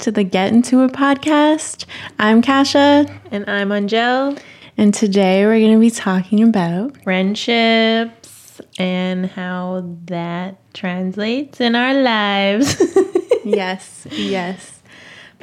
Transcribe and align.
To 0.00 0.10
the 0.10 0.24
Get 0.24 0.52
Into 0.52 0.82
It 0.84 0.92
podcast. 0.92 1.84
I'm 2.18 2.40
Casha, 2.42 3.10
And 3.30 3.48
I'm 3.48 3.68
Aungelle. 3.68 4.38
and 4.76 4.94
today 4.94 5.44
we're 5.44 5.58
going 5.60 5.74
to 5.74 5.80
be 5.80 5.90
talking 5.90 6.42
about 6.42 6.96
Friendships 7.02 8.60
and 8.78 9.26
how 9.26 9.84
that 10.06 10.56
translates 10.72 11.60
in 11.60 11.74
our 11.74 11.92
lives. 11.94 12.80
yes, 13.44 14.06
yes. 14.10 14.82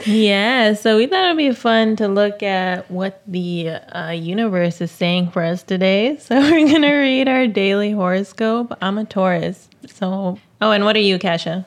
yeah, 0.06 0.74
so 0.74 0.98
we 0.98 1.06
thought 1.08 1.26
it'd 1.26 1.38
be 1.38 1.52
fun 1.52 1.96
to 1.98 2.08
look 2.08 2.42
at 2.42 2.90
what 2.90 3.22
the 3.28 3.70
uh, 3.70 4.10
universe 4.12 4.82
is 4.82 4.92
saying 4.92 5.30
for 5.32 5.44
us 5.44 5.62
today. 5.64 6.18
So 6.22 6.36
we're 6.40 6.68
going 6.68 6.82
to 6.82 6.94
read 6.96 7.28
our 7.28 7.46
daily 7.48 7.92
horoscope. 7.92 8.76
I'm 8.82 8.98
a 8.98 9.06
Taurus. 9.06 9.70
So, 9.88 10.40
oh, 10.62 10.72
and 10.72 10.84
what 10.84 10.96
are 10.96 11.00
you, 11.00 11.20
Casha? 11.20 11.66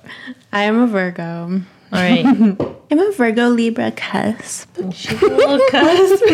I 0.53 0.65
am 0.65 0.79
a 0.81 0.87
Virgo. 0.87 1.63
All 1.93 1.99
right. 1.99 2.25
I'm 2.91 2.99
a 2.99 3.13
Virgo 3.13 3.49
Libra 3.49 3.91
cusp. 3.93 4.77
She's 4.93 5.23
a 5.23 5.27
little 5.27 5.61
cusp. 5.69 6.25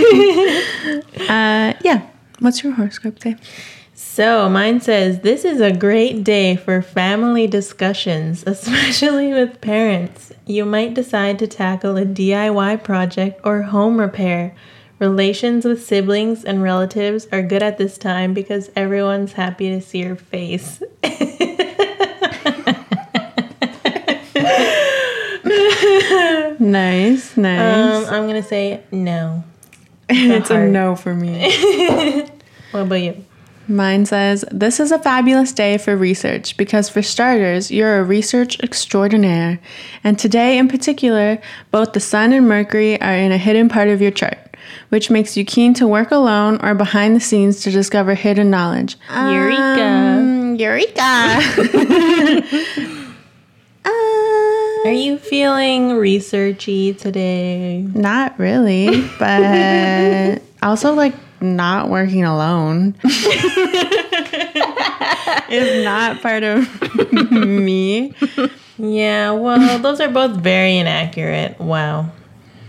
Uh, 1.29 1.73
yeah. 1.83 2.07
What's 2.39 2.63
your 2.63 2.75
horoscope 2.75 3.21
say? 3.21 3.37
So 3.95 4.49
mine 4.49 4.81
says 4.81 5.21
this 5.21 5.45
is 5.45 5.61
a 5.61 5.73
great 5.73 6.23
day 6.23 6.55
for 6.55 6.83
family 6.83 7.47
discussions, 7.47 8.45
especially 8.47 9.33
with 9.33 9.61
parents. 9.61 10.33
You 10.47 10.65
might 10.65 10.95
decide 10.95 11.39
to 11.41 11.47
tackle 11.47 11.97
a 11.97 12.05
DIY 12.05 12.85
project 12.85 13.41
or 13.43 13.63
home 13.63 13.99
repair. 13.99 14.55
Relations 14.99 15.65
with 15.65 15.85
siblings 15.85 16.45
and 16.45 16.63
relatives 16.63 17.27
are 17.33 17.43
good 17.43 17.63
at 17.63 17.79
this 17.79 17.99
time 17.99 18.33
because 18.33 18.71
everyone's 18.77 19.33
happy 19.33 19.71
to 19.71 19.81
see 19.81 20.03
your 20.03 20.17
face. 20.17 20.83
Nice, 26.59 27.37
Um, 27.37 27.43
nice. 27.43 28.09
I'm 28.09 28.27
gonna 28.27 28.43
say 28.43 28.81
no. 28.91 29.45
it's 30.09 30.51
a 30.51 30.67
no 30.67 30.97
for 30.97 31.15
me. 31.15 31.53
What 32.73 32.83
about 32.83 32.97
you? 32.97 33.25
Mine 33.69 34.07
says, 34.07 34.45
This 34.53 34.79
is 34.81 34.93
a 34.93 34.99
fabulous 34.99 35.53
day 35.53 35.79
for 35.79 35.97
research 35.97 36.57
because, 36.57 36.89
for 36.89 37.01
starters, 37.03 37.71
you're 37.71 37.99
a 37.99 38.05
research 38.05 38.61
extraordinaire. 38.61 39.59
And 40.05 40.19
today, 40.19 40.59
in 40.59 40.69
particular, 40.69 41.39
both 41.71 41.93
the 41.93 42.01
Sun 42.01 42.33
and 42.33 42.47
Mercury 42.49 43.01
are 43.01 43.15
in 43.15 43.33
a 43.33 43.39
hidden 43.39 43.69
part 43.69 43.89
of 43.89 44.01
your 44.03 44.11
chart, 44.13 44.39
which 44.91 45.11
makes 45.11 45.37
you 45.37 45.45
keen 45.45 45.75
to 45.75 45.87
work 45.89 46.11
alone 46.13 46.59
or 46.63 46.75
behind 46.75 47.17
the 47.17 47.21
scenes 47.21 47.61
to 47.63 47.71
discover 47.71 48.15
hidden 48.15 48.51
knowledge. 48.51 48.97
Eureka. 49.11 49.85
Um, 49.85 50.57
Eureka! 50.57 51.41
Are 54.87 54.93
you 54.93 55.19
feeling 55.19 55.91
researchy 55.91 56.97
today? 56.97 57.81
not 57.93 58.39
really, 58.39 59.03
but 59.19 60.41
also 60.63 60.95
like 60.95 61.15
not 61.41 61.89
working 61.91 62.25
alone 62.25 62.95
is 65.51 65.85
not 65.85 66.23
part 66.23 66.45
of 66.45 67.13
me. 67.33 68.15
Yeah, 68.79 69.33
well, 69.33 69.79
those 69.81 70.01
are 70.01 70.09
both 70.09 70.37
very 70.37 70.79
inaccurate. 70.79 71.59
Wow. 71.59 72.11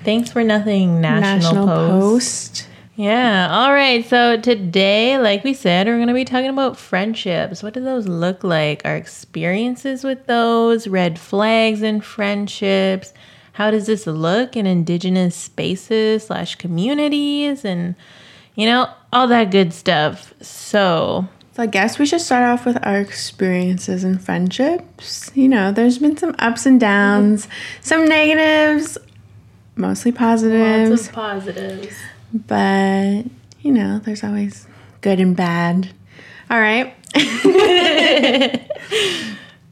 Thanks 0.03 0.31
for 0.31 0.43
nothing, 0.43 1.01
National, 1.01 1.67
Post. 1.67 2.67
Yeah, 2.97 3.47
all 3.51 3.71
right. 3.71 4.03
So 4.03 4.41
today, 4.41 5.19
like 5.19 5.43
we 5.43 5.53
said, 5.53 5.85
we're 5.85 5.97
going 5.97 6.07
to 6.07 6.15
be 6.15 6.25
talking 6.25 6.49
about 6.49 6.77
friendships. 6.77 7.61
What 7.61 7.75
do 7.75 7.83
those 7.83 8.07
look 8.07 8.43
like? 8.43 8.81
Our 8.85 8.95
experiences 8.95 10.03
with 10.03 10.25
those, 10.25 10.87
red 10.87 11.19
flags 11.19 11.83
in 11.83 12.01
friendships. 12.01 13.13
How 13.53 13.69
does 13.69 13.85
this 13.85 14.07
look 14.07 14.57
in 14.57 14.65
indigenous 14.65 15.35
spaces 15.35 16.25
slash 16.25 16.55
communities 16.55 17.63
and, 17.63 17.93
you 18.55 18.65
know, 18.65 18.89
all 19.13 19.27
that 19.27 19.51
good 19.51 19.73
stuff. 19.73 20.33
So, 20.41 21.27
So 21.53 21.61
I 21.63 21.67
guess 21.67 21.99
we 21.99 22.07
should 22.07 22.21
start 22.21 22.43
off 22.43 22.65
with 22.65 22.83
our 22.83 22.99
experiences 22.99 24.03
in 24.03 24.17
friendships. 24.17 25.29
You 25.35 25.49
know, 25.49 25.71
there's 25.71 25.99
been 25.99 26.17
some 26.17 26.33
ups 26.39 26.65
and 26.65 26.79
downs, 26.79 27.47
some 27.79 28.05
negatives, 28.05 28.97
mostly 29.75 30.11
positives, 30.11 30.89
Lots 30.89 31.07
of 31.09 31.13
positives. 31.13 31.95
But 32.33 33.23
you 33.61 33.71
know, 33.71 33.99
there's 33.99 34.23
always 34.23 34.67
good 35.01 35.19
and 35.19 35.35
bad. 35.35 35.89
All 36.49 36.59
right. 36.59 36.95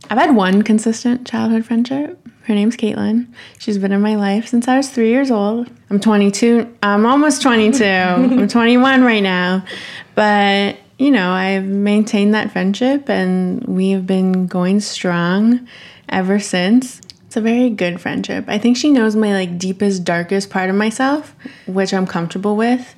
I've 0.09 0.17
had 0.19 0.35
one 0.35 0.61
consistent 0.61 1.25
childhood 1.25 1.65
friendship. 1.65 2.19
Her 2.43 2.53
name's 2.53 2.77
Caitlin. 2.77 3.27
She's 3.57 3.77
been 3.77 3.91
in 3.91 4.01
my 4.01 4.15
life 4.15 4.47
since 4.47 4.67
I 4.67 4.77
was 4.77 4.89
three 4.89 5.09
years 5.09 5.31
old. 5.31 5.69
I'm 5.89 5.99
22. 5.99 6.75
I'm 6.83 7.05
almost 7.05 7.41
22. 7.41 7.83
I'm 7.85 8.47
21 8.47 9.03
right 9.03 9.23
now. 9.23 9.65
But, 10.13 10.77
you 10.99 11.11
know, 11.11 11.31
I've 11.31 11.65
maintained 11.65 12.35
that 12.35 12.51
friendship 12.51 13.09
and 13.09 13.63
we've 13.63 14.05
been 14.05 14.45
going 14.45 14.79
strong 14.79 15.67
ever 16.09 16.39
since. 16.39 17.01
It's 17.35 17.41
a 17.41 17.41
very 17.41 17.69
good 17.69 17.99
friendship. 17.99 18.45
I 18.47 18.57
think 18.57 18.77
she 18.77 18.89
knows 18.89 19.13
my 19.13 19.33
like 19.33 19.57
deepest, 19.57 20.05
darkest 20.05 20.49
part 20.49 20.69
of 20.69 20.77
myself, 20.77 21.35
which 21.67 21.93
I'm 21.93 22.07
comfortable 22.07 22.55
with 22.55 22.95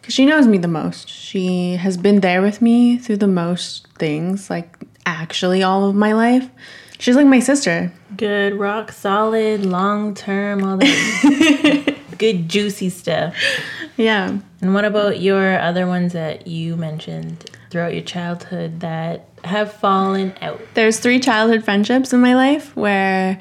because 0.00 0.14
she 0.14 0.24
knows 0.24 0.46
me 0.46 0.56
the 0.56 0.68
most. 0.68 1.06
She 1.06 1.72
has 1.76 1.98
been 1.98 2.20
there 2.20 2.40
with 2.40 2.62
me 2.62 2.96
through 2.96 3.18
the 3.18 3.26
most 3.26 3.86
things, 3.98 4.48
like 4.48 4.74
actually 5.04 5.62
all 5.62 5.86
of 5.86 5.94
my 5.94 6.14
life. 6.14 6.48
She's 6.98 7.14
like 7.14 7.26
my 7.26 7.40
sister. 7.40 7.92
Good, 8.16 8.54
rock 8.54 8.90
solid, 8.90 9.66
long 9.66 10.14
term, 10.14 10.64
all 10.64 10.78
that 10.78 11.94
good, 12.18 12.48
juicy 12.48 12.90
stuff. 12.90 13.34
Yeah. 13.96 14.38
And 14.60 14.74
what 14.74 14.84
about 14.84 15.20
your 15.20 15.58
other 15.58 15.86
ones 15.86 16.12
that 16.12 16.46
you 16.46 16.76
mentioned 16.76 17.50
throughout 17.70 17.92
your 17.92 18.02
childhood 18.02 18.80
that 18.80 19.28
have 19.44 19.72
fallen 19.72 20.34
out? 20.40 20.60
There's 20.74 21.00
three 21.00 21.20
childhood 21.20 21.64
friendships 21.64 22.12
in 22.12 22.20
my 22.20 22.34
life 22.34 22.74
where 22.76 23.38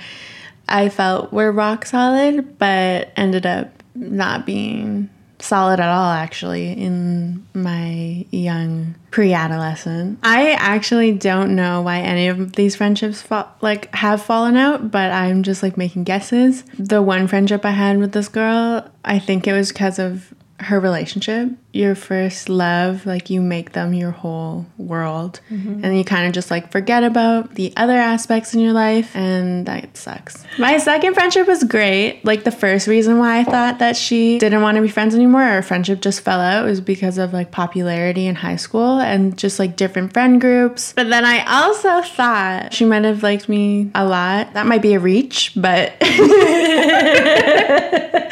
I 0.68 0.90
felt 0.90 1.34
were 1.34 1.52
rock 1.52 1.86
solid, 1.86 2.58
but 2.58 3.12
ended 3.16 3.46
up 3.46 3.84
not 3.96 4.46
being 4.46 5.10
solid 5.44 5.80
at 5.80 5.90
all 5.90 6.12
actually 6.12 6.72
in 6.72 7.46
my 7.54 8.26
young 8.31 8.96
pre-adolescent. 9.12 10.20
I 10.24 10.52
actually 10.52 11.12
don't 11.12 11.56
know 11.56 11.81
why 11.81 12.00
any 12.00 12.28
of 12.28 12.54
these 12.54 12.76
friendships 12.76 13.22
fa- 13.22 13.50
like 13.62 13.94
have 13.94 14.24
fallen 14.24 14.56
out, 14.56 14.90
but 14.90 15.12
I'm 15.12 15.44
just 15.44 15.62
like 15.62 15.78
making 15.78 16.06
guesses. 16.06 16.64
The 16.80 17.02
one 17.02 17.28
friendship 17.28 17.66
I 17.66 17.72
had 17.72 18.00
with 18.00 18.14
this 18.14 18.28
girl, 18.30 18.90
I 19.04 19.20
think 19.20 19.48
it 19.48 19.54
was 19.54 19.72
because 19.72 20.00
of 20.00 20.34
her 20.59 20.80
relationship. 20.80 21.50
Your 21.74 21.96
first 21.96 22.50
love, 22.50 23.06
like 23.06 23.32
you 23.32 23.42
make 23.42 23.74
them 23.74 23.94
your 23.94 24.12
whole 24.12 24.68
world. 24.78 25.42
Mm-hmm. 25.50 25.84
And 25.84 25.98
you 25.98 26.04
kind 26.04 26.28
of 26.28 26.34
just 26.34 26.52
like 26.52 26.72
forget 26.72 27.04
about 27.04 27.56
the 27.56 27.74
other 27.76 27.98
aspects 27.98 28.54
in 28.54 28.60
your 28.60 28.74
life, 28.74 29.16
and 29.16 29.66
that 29.66 29.98
sucks. 29.98 30.46
My 30.60 30.78
second 30.78 31.16
friendship 31.16 31.48
was 31.48 31.64
great. 31.64 32.24
Like 32.24 32.44
the 32.44 32.52
first 32.52 32.88
reason 32.88 33.18
why 33.18 33.40
I 33.40 33.44
thought 33.44 33.80
that 33.80 33.98
she 33.98 34.38
didn't 34.38 34.62
want 34.62 34.76
to 34.76 34.82
be 34.82 34.88
friends 34.88 35.16
anymore, 35.16 35.42
or 35.42 35.50
our 35.50 35.62
friendship 35.64 36.00
just 36.00 36.22
fell 36.22 36.40
out, 36.40 36.66
was 36.66 36.80
because 36.80 37.18
of 37.18 37.34
like 37.34 37.50
popularity 37.52 38.28
in 38.28 38.36
high 38.36 38.58
school 38.58 39.00
and 39.00 39.36
just 39.38 39.58
like 39.58 39.76
different 39.76 40.14
friend 40.14 40.40
groups. 40.40 40.94
But 40.94 41.10
then 41.10 41.26
I 41.26 41.44
also 41.64 42.08
thought 42.08 42.72
she 42.72 42.86
might 42.86 43.04
have 43.04 43.24
liked 43.24 43.50
me 43.50 43.90
a 43.96 44.06
lot. 44.06 44.54
That 44.54 44.68
might 44.68 44.84
be 44.84 44.94
a 44.94 45.00
reach, 45.00 45.54
but 45.56 45.94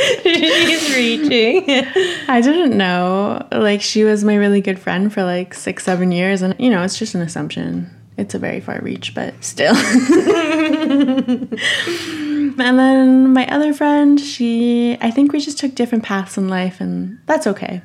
She's 0.24 0.96
reaching. 0.96 1.64
I 2.28 2.42
didn't 2.42 2.78
know. 2.78 3.31
Like, 3.52 3.82
she 3.82 4.04
was 4.04 4.24
my 4.24 4.36
really 4.36 4.62
good 4.62 4.80
friend 4.80 5.14
for 5.14 5.24
like 5.24 5.54
six, 5.54 5.84
seven 5.84 6.12
years. 6.12 6.42
And, 6.42 6.56
you 6.60 6.70
know, 6.70 6.84
it's 6.84 6.98
just 6.98 7.16
an 7.16 7.22
assumption. 7.22 7.90
It's 8.18 8.36
a 8.36 8.40
very 8.40 8.60
far 8.60 8.80
reach, 8.82 9.16
but 9.16 9.34
still. 9.44 9.76
and 12.60 12.80
then 12.80 13.34
my 13.34 13.48
other 13.48 13.74
friend, 13.74 14.20
she, 14.20 14.98
I 15.02 15.12
think 15.12 15.34
we 15.34 15.40
just 15.40 15.58
took 15.58 15.76
different 15.76 16.04
paths 16.04 16.38
in 16.38 16.50
life, 16.50 16.82
and 16.82 17.20
that's 17.26 17.48
okay. 17.48 17.82